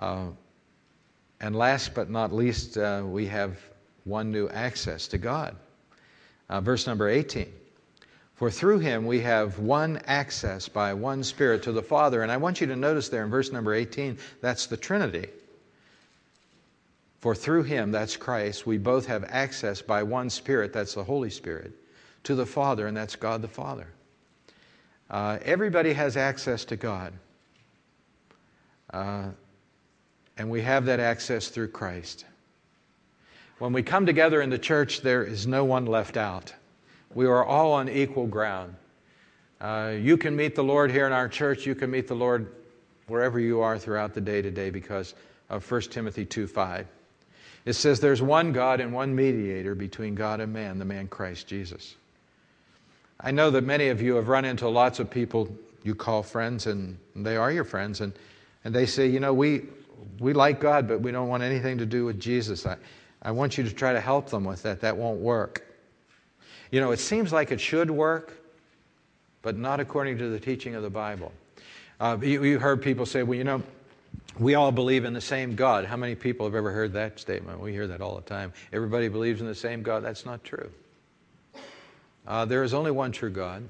Uh, 0.00 0.28
and 1.40 1.54
last 1.54 1.94
but 1.94 2.10
not 2.10 2.32
least, 2.32 2.76
uh, 2.76 3.02
we 3.04 3.26
have 3.26 3.58
one 4.04 4.32
new 4.32 4.48
access 4.48 5.06
to 5.08 5.18
God. 5.18 5.54
Uh, 6.48 6.60
verse 6.60 6.86
number 6.86 7.08
18. 7.08 7.46
For 8.34 8.50
through 8.50 8.78
him 8.78 9.04
we 9.04 9.20
have 9.20 9.58
one 9.58 10.00
access 10.06 10.66
by 10.66 10.94
one 10.94 11.22
Spirit 11.22 11.62
to 11.64 11.72
the 11.72 11.82
Father. 11.82 12.22
And 12.22 12.32
I 12.32 12.38
want 12.38 12.60
you 12.60 12.66
to 12.66 12.76
notice 12.76 13.10
there 13.10 13.22
in 13.22 13.30
verse 13.30 13.52
number 13.52 13.74
18, 13.74 14.16
that's 14.40 14.66
the 14.66 14.78
Trinity. 14.78 15.28
For 17.20 17.34
through 17.34 17.64
him, 17.64 17.92
that's 17.92 18.16
Christ, 18.16 18.66
we 18.66 18.78
both 18.78 19.04
have 19.04 19.24
access 19.28 19.82
by 19.82 20.02
one 20.02 20.30
Spirit, 20.30 20.72
that's 20.72 20.94
the 20.94 21.04
Holy 21.04 21.28
Spirit, 21.28 21.72
to 22.24 22.34
the 22.34 22.46
Father, 22.46 22.86
and 22.86 22.96
that's 22.96 23.14
God 23.14 23.42
the 23.42 23.48
Father. 23.48 23.88
Uh, 25.10 25.38
everybody 25.42 25.92
has 25.92 26.16
access 26.16 26.64
to 26.64 26.76
God. 26.76 27.12
Uh, 28.88 29.28
and 30.40 30.48
we 30.48 30.62
have 30.62 30.86
that 30.86 31.00
access 31.00 31.48
through 31.48 31.68
Christ. 31.68 32.24
When 33.58 33.74
we 33.74 33.82
come 33.82 34.06
together 34.06 34.40
in 34.40 34.48
the 34.48 34.58
church, 34.58 35.02
there 35.02 35.22
is 35.22 35.46
no 35.46 35.66
one 35.66 35.84
left 35.84 36.16
out. 36.16 36.54
We 37.14 37.26
are 37.26 37.44
all 37.44 37.72
on 37.72 37.90
equal 37.90 38.26
ground. 38.26 38.74
Uh, 39.60 39.92
you 40.00 40.16
can 40.16 40.34
meet 40.34 40.54
the 40.54 40.64
Lord 40.64 40.90
here 40.90 41.06
in 41.06 41.12
our 41.12 41.28
church. 41.28 41.66
You 41.66 41.74
can 41.74 41.90
meet 41.90 42.08
the 42.08 42.14
Lord 42.14 42.54
wherever 43.06 43.38
you 43.38 43.60
are 43.60 43.78
throughout 43.78 44.14
the 44.14 44.22
day 44.22 44.40
today 44.40 44.70
because 44.70 45.12
of 45.50 45.70
1 45.70 45.82
Timothy 45.82 46.24
2 46.24 46.46
5. 46.46 46.86
It 47.66 47.74
says 47.74 48.00
there's 48.00 48.22
one 48.22 48.52
God 48.54 48.80
and 48.80 48.94
one 48.94 49.14
mediator 49.14 49.74
between 49.74 50.14
God 50.14 50.40
and 50.40 50.54
man, 50.54 50.78
the 50.78 50.86
man 50.86 51.06
Christ 51.08 51.48
Jesus. 51.48 51.96
I 53.20 53.30
know 53.30 53.50
that 53.50 53.64
many 53.64 53.88
of 53.88 54.00
you 54.00 54.14
have 54.14 54.28
run 54.28 54.46
into 54.46 54.70
lots 54.70 55.00
of 55.00 55.10
people 55.10 55.54
you 55.82 55.94
call 55.94 56.22
friends, 56.22 56.66
and 56.66 56.96
they 57.14 57.36
are 57.36 57.52
your 57.52 57.64
friends, 57.64 58.00
and, 58.00 58.14
and 58.64 58.74
they 58.74 58.86
say, 58.86 59.06
you 59.06 59.20
know, 59.20 59.34
we, 59.34 59.64
we 60.18 60.32
like 60.32 60.60
God, 60.60 60.88
but 60.88 61.00
we 61.00 61.12
don't 61.12 61.28
want 61.28 61.42
anything 61.42 61.78
to 61.78 61.86
do 61.86 62.04
with 62.04 62.20
Jesus. 62.20 62.66
I, 62.66 62.76
I 63.22 63.30
want 63.30 63.58
you 63.58 63.64
to 63.64 63.72
try 63.72 63.92
to 63.92 64.00
help 64.00 64.30
them 64.30 64.44
with 64.44 64.62
that. 64.62 64.80
That 64.80 64.96
won't 64.96 65.20
work. 65.20 65.66
You 66.70 66.80
know, 66.80 66.92
it 66.92 66.98
seems 66.98 67.32
like 67.32 67.50
it 67.50 67.60
should 67.60 67.90
work, 67.90 68.42
but 69.42 69.56
not 69.56 69.80
according 69.80 70.18
to 70.18 70.28
the 70.28 70.40
teaching 70.40 70.74
of 70.74 70.82
the 70.82 70.90
Bible. 70.90 71.32
Uh, 71.98 72.16
you, 72.22 72.42
you 72.44 72.58
heard 72.58 72.82
people 72.82 73.04
say, 73.04 73.22
well, 73.22 73.36
you 73.36 73.44
know, 73.44 73.62
we 74.38 74.54
all 74.54 74.72
believe 74.72 75.04
in 75.04 75.12
the 75.12 75.20
same 75.20 75.54
God. 75.54 75.84
How 75.84 75.96
many 75.96 76.14
people 76.14 76.46
have 76.46 76.54
ever 76.54 76.70
heard 76.70 76.92
that 76.94 77.18
statement? 77.18 77.60
We 77.60 77.72
hear 77.72 77.86
that 77.88 78.00
all 78.00 78.16
the 78.16 78.22
time. 78.22 78.52
Everybody 78.72 79.08
believes 79.08 79.40
in 79.40 79.46
the 79.46 79.54
same 79.54 79.82
God. 79.82 80.02
That's 80.02 80.24
not 80.24 80.42
true. 80.44 80.70
Uh, 82.26 82.44
there 82.44 82.62
is 82.62 82.72
only 82.72 82.90
one 82.90 83.12
true 83.12 83.30
God. 83.30 83.68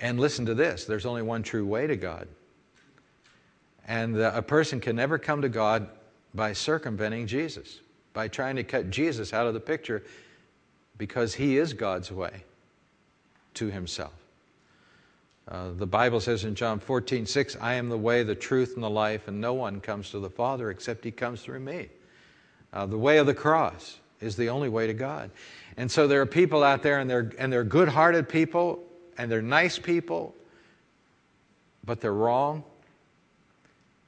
And 0.00 0.18
listen 0.18 0.44
to 0.46 0.54
this 0.54 0.84
there's 0.84 1.06
only 1.06 1.22
one 1.22 1.42
true 1.42 1.64
way 1.64 1.86
to 1.86 1.96
God. 1.96 2.26
And 3.86 4.18
a 4.18 4.42
person 4.42 4.80
can 4.80 4.96
never 4.96 5.18
come 5.18 5.42
to 5.42 5.48
God 5.48 5.88
by 6.34 6.52
circumventing 6.52 7.26
Jesus, 7.26 7.80
by 8.12 8.28
trying 8.28 8.56
to 8.56 8.64
cut 8.64 8.90
Jesus 8.90 9.32
out 9.32 9.46
of 9.46 9.54
the 9.54 9.60
picture 9.60 10.02
because 10.96 11.34
he 11.34 11.58
is 11.58 11.72
God's 11.72 12.10
way 12.10 12.44
to 13.54 13.70
himself. 13.70 14.12
Uh, 15.46 15.72
the 15.76 15.86
Bible 15.86 16.20
says 16.20 16.44
in 16.44 16.54
John 16.54 16.78
14, 16.78 17.26
6, 17.26 17.56
I 17.60 17.74
am 17.74 17.90
the 17.90 17.98
way, 17.98 18.22
the 18.22 18.34
truth, 18.34 18.74
and 18.74 18.82
the 18.82 18.90
life, 18.90 19.28
and 19.28 19.40
no 19.40 19.52
one 19.52 19.80
comes 19.80 20.10
to 20.10 20.18
the 20.18 20.30
Father 20.30 20.70
except 20.70 21.04
he 21.04 21.10
comes 21.10 21.42
through 21.42 21.60
me. 21.60 21.88
Uh, 22.72 22.86
the 22.86 22.96
way 22.96 23.18
of 23.18 23.26
the 23.26 23.34
cross 23.34 23.98
is 24.20 24.36
the 24.36 24.48
only 24.48 24.70
way 24.70 24.86
to 24.86 24.94
God. 24.94 25.30
And 25.76 25.90
so 25.90 26.08
there 26.08 26.22
are 26.22 26.26
people 26.26 26.64
out 26.64 26.82
there, 26.82 26.98
and 26.98 27.10
they're, 27.10 27.30
and 27.38 27.52
they're 27.52 27.64
good 27.64 27.88
hearted 27.88 28.26
people, 28.26 28.82
and 29.18 29.30
they're 29.30 29.42
nice 29.42 29.78
people, 29.78 30.34
but 31.84 32.00
they're 32.00 32.14
wrong, 32.14 32.64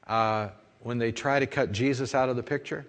uh, 0.06 0.48
when 0.80 0.98
they 0.98 1.12
try 1.12 1.40
to 1.40 1.46
cut 1.46 1.72
Jesus 1.72 2.14
out 2.14 2.28
of 2.28 2.36
the 2.36 2.42
picture. 2.42 2.86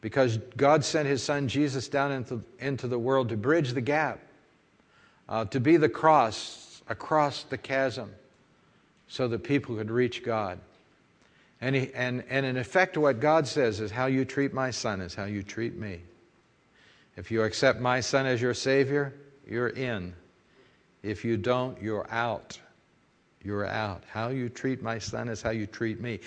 Because 0.00 0.38
God 0.56 0.84
sent 0.84 1.06
his 1.06 1.22
son 1.22 1.46
Jesus 1.46 1.88
down 1.88 2.10
into, 2.10 2.42
into 2.58 2.88
the 2.88 2.98
world 2.98 3.28
to 3.28 3.36
bridge 3.36 3.72
the 3.72 3.80
gap, 3.80 4.18
uh, 5.28 5.44
to 5.46 5.60
be 5.60 5.76
the 5.76 5.88
cross 5.88 6.82
across 6.88 7.44
the 7.44 7.56
chasm 7.56 8.12
so 9.06 9.28
that 9.28 9.44
people 9.44 9.76
could 9.76 9.90
reach 9.90 10.24
God. 10.24 10.58
And, 11.60 11.76
he, 11.76 11.94
and, 11.94 12.24
and 12.28 12.44
in 12.44 12.56
effect, 12.56 12.98
what 12.98 13.20
God 13.20 13.46
says 13.46 13.78
is 13.78 13.92
how 13.92 14.06
you 14.06 14.24
treat 14.24 14.52
my 14.52 14.72
son 14.72 15.00
is 15.00 15.14
how 15.14 15.26
you 15.26 15.44
treat 15.44 15.76
me. 15.76 16.00
If 17.16 17.30
you 17.30 17.42
accept 17.42 17.80
my 17.80 18.00
son 18.00 18.26
as 18.26 18.42
your 18.42 18.54
Savior, 18.54 19.14
you're 19.48 19.68
in. 19.68 20.14
If 21.04 21.24
you 21.24 21.36
don't, 21.36 21.80
you're 21.80 22.10
out 22.10 22.58
you're 23.44 23.66
out. 23.66 24.04
How 24.08 24.28
you 24.28 24.48
treat 24.48 24.82
my 24.82 24.98
son 24.98 25.28
is 25.28 25.42
how 25.42 25.50
you 25.50 25.66
treat 25.66 26.00
me. 26.00 26.20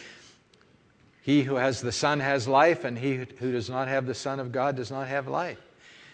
He 1.22 1.42
who 1.42 1.56
has 1.56 1.82
the 1.82 1.92
Son 1.92 2.20
has 2.20 2.48
life, 2.48 2.84
and 2.84 2.96
he 2.96 3.26
who 3.40 3.52
does 3.52 3.68
not 3.68 3.88
have 3.88 4.06
the 4.06 4.14
Son 4.14 4.40
of 4.40 4.52
God 4.52 4.76
does 4.76 4.92
not 4.92 5.08
have 5.08 5.28
life. 5.28 5.58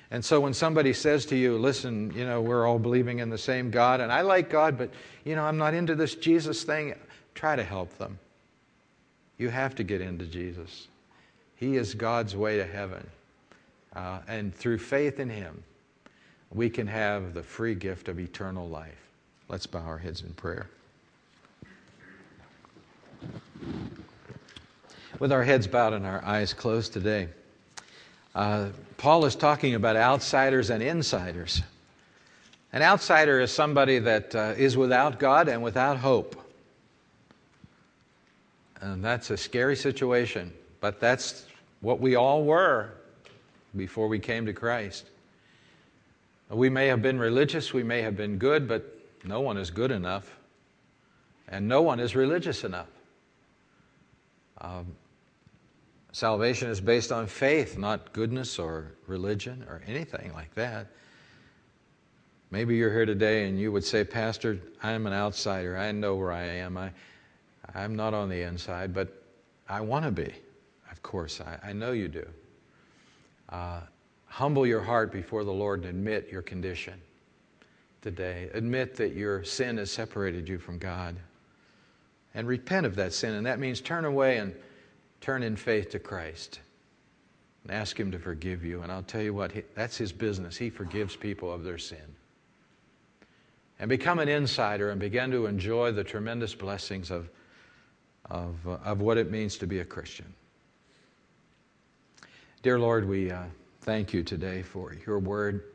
And 0.09 0.23
so 0.23 0.39
when 0.39 0.53
somebody 0.53 0.93
says 0.93 1.25
to 1.27 1.35
you, 1.35 1.57
listen, 1.57 2.13
you 2.15 2.25
know, 2.25 2.41
we're 2.41 2.65
all 2.65 2.79
believing 2.79 3.19
in 3.19 3.29
the 3.29 3.37
same 3.37 3.71
God, 3.71 3.99
and 3.99 4.09
I 4.09 4.21
like 4.21 4.49
God, 4.49 4.77
but, 4.77 4.89
you 5.25 5.35
know, 5.35 5.43
I'm 5.43 5.57
not 5.57 5.73
into 5.73 5.95
this 5.95 6.15
Jesus 6.15 6.63
thing, 6.63 6.95
try 7.35 7.57
to 7.57 7.63
help 7.63 7.97
them. 7.97 8.19
You 9.37 9.49
have 9.49 9.75
to 9.75 9.83
get 9.83 9.99
into 9.99 10.25
Jesus. 10.25 10.87
He 11.55 11.75
is 11.75 11.93
God's 11.93 12.35
way 12.35 12.57
to 12.57 12.65
heaven. 12.65 13.05
Uh, 13.93 14.19
and 14.27 14.55
through 14.55 14.77
faith 14.77 15.19
in 15.19 15.29
Him, 15.29 15.61
we 16.53 16.69
can 16.69 16.87
have 16.87 17.33
the 17.33 17.43
free 17.43 17.75
gift 17.75 18.07
of 18.07 18.19
eternal 18.19 18.67
life. 18.67 19.09
Let's 19.49 19.67
bow 19.67 19.79
our 19.79 19.97
heads 19.97 20.21
in 20.21 20.33
prayer. 20.35 20.69
With 25.19 25.31
our 25.31 25.43
heads 25.43 25.67
bowed 25.67 25.93
and 25.93 26.05
our 26.05 26.23
eyes 26.25 26.53
closed 26.53 26.93
today, 26.93 27.27
uh, 28.33 28.69
Paul 28.97 29.25
is 29.25 29.35
talking 29.35 29.75
about 29.75 29.95
outsiders 29.95 30.69
and 30.69 30.81
insiders. 30.81 31.61
An 32.73 32.81
outsider 32.81 33.39
is 33.39 33.51
somebody 33.51 33.99
that 33.99 34.33
uh, 34.33 34.53
is 34.57 34.77
without 34.77 35.19
God 35.19 35.47
and 35.47 35.61
without 35.61 35.97
hope. 35.97 36.37
And 38.79 39.03
that's 39.03 39.29
a 39.29 39.37
scary 39.37 39.75
situation, 39.75 40.53
but 40.79 40.99
that's 40.99 41.45
what 41.81 41.99
we 41.99 42.15
all 42.15 42.43
were 42.43 42.91
before 43.75 44.07
we 44.07 44.19
came 44.19 44.45
to 44.45 44.53
Christ. 44.53 45.05
We 46.49 46.69
may 46.69 46.87
have 46.87 47.01
been 47.01 47.19
religious, 47.19 47.73
we 47.73 47.83
may 47.83 48.01
have 48.01 48.17
been 48.17 48.37
good, 48.37 48.67
but 48.67 48.97
no 49.23 49.41
one 49.41 49.57
is 49.57 49.69
good 49.69 49.91
enough, 49.91 50.35
and 51.47 51.67
no 51.67 51.81
one 51.81 51.99
is 51.99 52.15
religious 52.15 52.63
enough. 52.63 52.87
Um, 54.61 54.95
salvation 56.11 56.69
is 56.69 56.79
based 56.79 57.11
on 57.11 57.25
faith, 57.25 57.77
not 57.77 58.13
goodness 58.13 58.59
or 58.59 58.93
religion 59.07 59.65
or 59.67 59.81
anything 59.87 60.31
like 60.33 60.53
that. 60.53 60.87
Maybe 62.51 62.75
you're 62.75 62.91
here 62.91 63.05
today 63.05 63.47
and 63.47 63.59
you 63.59 63.71
would 63.71 63.83
say, 63.83 64.03
Pastor, 64.03 64.59
I'm 64.83 65.07
an 65.07 65.13
outsider. 65.13 65.77
I 65.77 65.91
know 65.91 66.15
where 66.15 66.31
I 66.31 66.43
am. 66.43 66.77
I, 66.77 66.91
I'm 67.73 67.95
not 67.95 68.13
on 68.13 68.29
the 68.29 68.41
inside, 68.41 68.93
but 68.93 69.23
I 69.67 69.81
want 69.81 70.05
to 70.05 70.11
be. 70.11 70.31
Of 70.91 71.01
course, 71.01 71.41
I, 71.41 71.69
I 71.69 71.73
know 71.73 71.93
you 71.93 72.09
do. 72.09 72.27
Uh, 73.49 73.79
humble 74.25 74.67
your 74.67 74.81
heart 74.81 75.11
before 75.11 75.43
the 75.43 75.51
Lord 75.51 75.79
and 75.85 75.89
admit 75.89 76.29
your 76.29 76.41
condition 76.41 77.01
today. 78.01 78.49
Admit 78.53 78.95
that 78.97 79.15
your 79.15 79.43
sin 79.43 79.77
has 79.77 79.89
separated 79.89 80.47
you 80.47 80.59
from 80.59 80.77
God 80.77 81.15
and 82.33 82.47
repent 82.47 82.85
of 82.85 82.95
that 82.95 83.13
sin. 83.13 83.33
And 83.35 83.45
that 83.45 83.59
means 83.59 83.81
turn 83.81 84.05
away 84.05 84.37
and 84.37 84.53
turn 85.19 85.43
in 85.43 85.55
faith 85.55 85.89
to 85.91 85.99
Christ 85.99 86.59
and 87.63 87.71
ask 87.71 87.99
Him 87.99 88.11
to 88.11 88.19
forgive 88.19 88.63
you. 88.63 88.81
And 88.81 88.91
I'll 88.91 89.03
tell 89.03 89.21
you 89.21 89.33
what, 89.33 89.51
that's 89.75 89.97
His 89.97 90.11
business. 90.11 90.57
He 90.57 90.69
forgives 90.69 91.15
people 91.15 91.51
of 91.53 91.63
their 91.63 91.77
sin. 91.77 92.15
And 93.79 93.89
become 93.89 94.19
an 94.19 94.29
insider 94.29 94.91
and 94.91 94.99
begin 94.99 95.31
to 95.31 95.47
enjoy 95.47 95.91
the 95.91 96.03
tremendous 96.03 96.53
blessings 96.53 97.09
of, 97.09 97.29
of, 98.29 98.55
uh, 98.67 98.77
of 98.85 99.01
what 99.01 99.17
it 99.17 99.31
means 99.31 99.57
to 99.57 99.67
be 99.67 99.79
a 99.79 99.85
Christian. 99.85 100.31
Dear 102.61 102.77
Lord, 102.77 103.07
we 103.07 103.31
uh, 103.31 103.43
thank 103.81 104.13
you 104.13 104.21
today 104.21 104.61
for 104.61 104.95
your 105.07 105.17
word. 105.17 105.70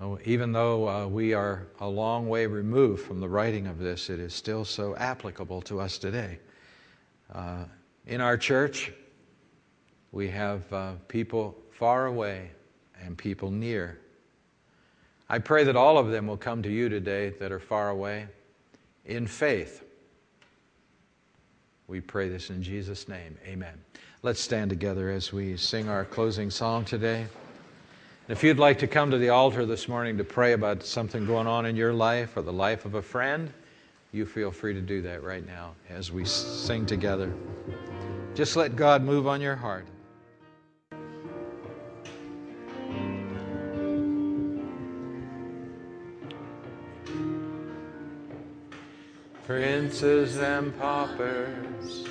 Oh, 0.00 0.18
even 0.24 0.52
though 0.52 0.88
uh, 0.88 1.06
we 1.08 1.34
are 1.34 1.66
a 1.80 1.88
long 1.88 2.28
way 2.28 2.46
removed 2.46 3.02
from 3.02 3.18
the 3.18 3.28
writing 3.28 3.66
of 3.66 3.78
this, 3.78 4.10
it 4.10 4.20
is 4.20 4.32
still 4.32 4.64
so 4.64 4.94
applicable 4.94 5.60
to 5.62 5.80
us 5.80 5.98
today. 5.98 6.38
Uh, 7.34 7.64
in 8.06 8.20
our 8.20 8.36
church, 8.36 8.92
we 10.12 10.28
have 10.28 10.72
uh, 10.72 10.92
people 11.08 11.56
far 11.72 12.06
away 12.06 12.50
and 13.02 13.18
people 13.18 13.50
near. 13.50 13.98
I 15.28 15.40
pray 15.40 15.64
that 15.64 15.74
all 15.74 15.98
of 15.98 16.10
them 16.10 16.28
will 16.28 16.36
come 16.36 16.62
to 16.62 16.70
you 16.70 16.88
today 16.88 17.30
that 17.40 17.50
are 17.50 17.58
far 17.58 17.90
away 17.90 18.28
in 19.04 19.26
faith. 19.26 19.82
We 21.88 22.00
pray 22.00 22.28
this 22.28 22.50
in 22.50 22.62
Jesus' 22.62 23.08
name. 23.08 23.36
Amen. 23.44 23.74
Let's 24.22 24.40
stand 24.40 24.70
together 24.70 25.10
as 25.10 25.32
we 25.32 25.56
sing 25.56 25.88
our 25.88 26.04
closing 26.04 26.50
song 26.50 26.84
today. 26.84 27.26
If 28.28 28.44
you'd 28.44 28.58
like 28.58 28.80
to 28.80 28.86
come 28.86 29.10
to 29.10 29.16
the 29.16 29.30
altar 29.30 29.64
this 29.64 29.88
morning 29.88 30.18
to 30.18 30.24
pray 30.24 30.52
about 30.52 30.82
something 30.82 31.24
going 31.24 31.46
on 31.46 31.64
in 31.64 31.76
your 31.76 31.94
life 31.94 32.36
or 32.36 32.42
the 32.42 32.52
life 32.52 32.84
of 32.84 32.94
a 32.94 33.00
friend, 33.00 33.50
you 34.12 34.26
feel 34.26 34.50
free 34.50 34.74
to 34.74 34.82
do 34.82 35.00
that 35.00 35.22
right 35.22 35.46
now 35.46 35.74
as 35.88 36.12
we 36.12 36.26
sing 36.26 36.84
together. 36.84 37.32
Just 38.34 38.54
let 38.54 38.76
God 38.76 39.02
move 39.02 39.26
on 39.26 39.40
your 39.40 39.56
heart. 39.56 39.86
Princes 49.46 50.36
and 50.36 50.78
paupers 50.78 52.06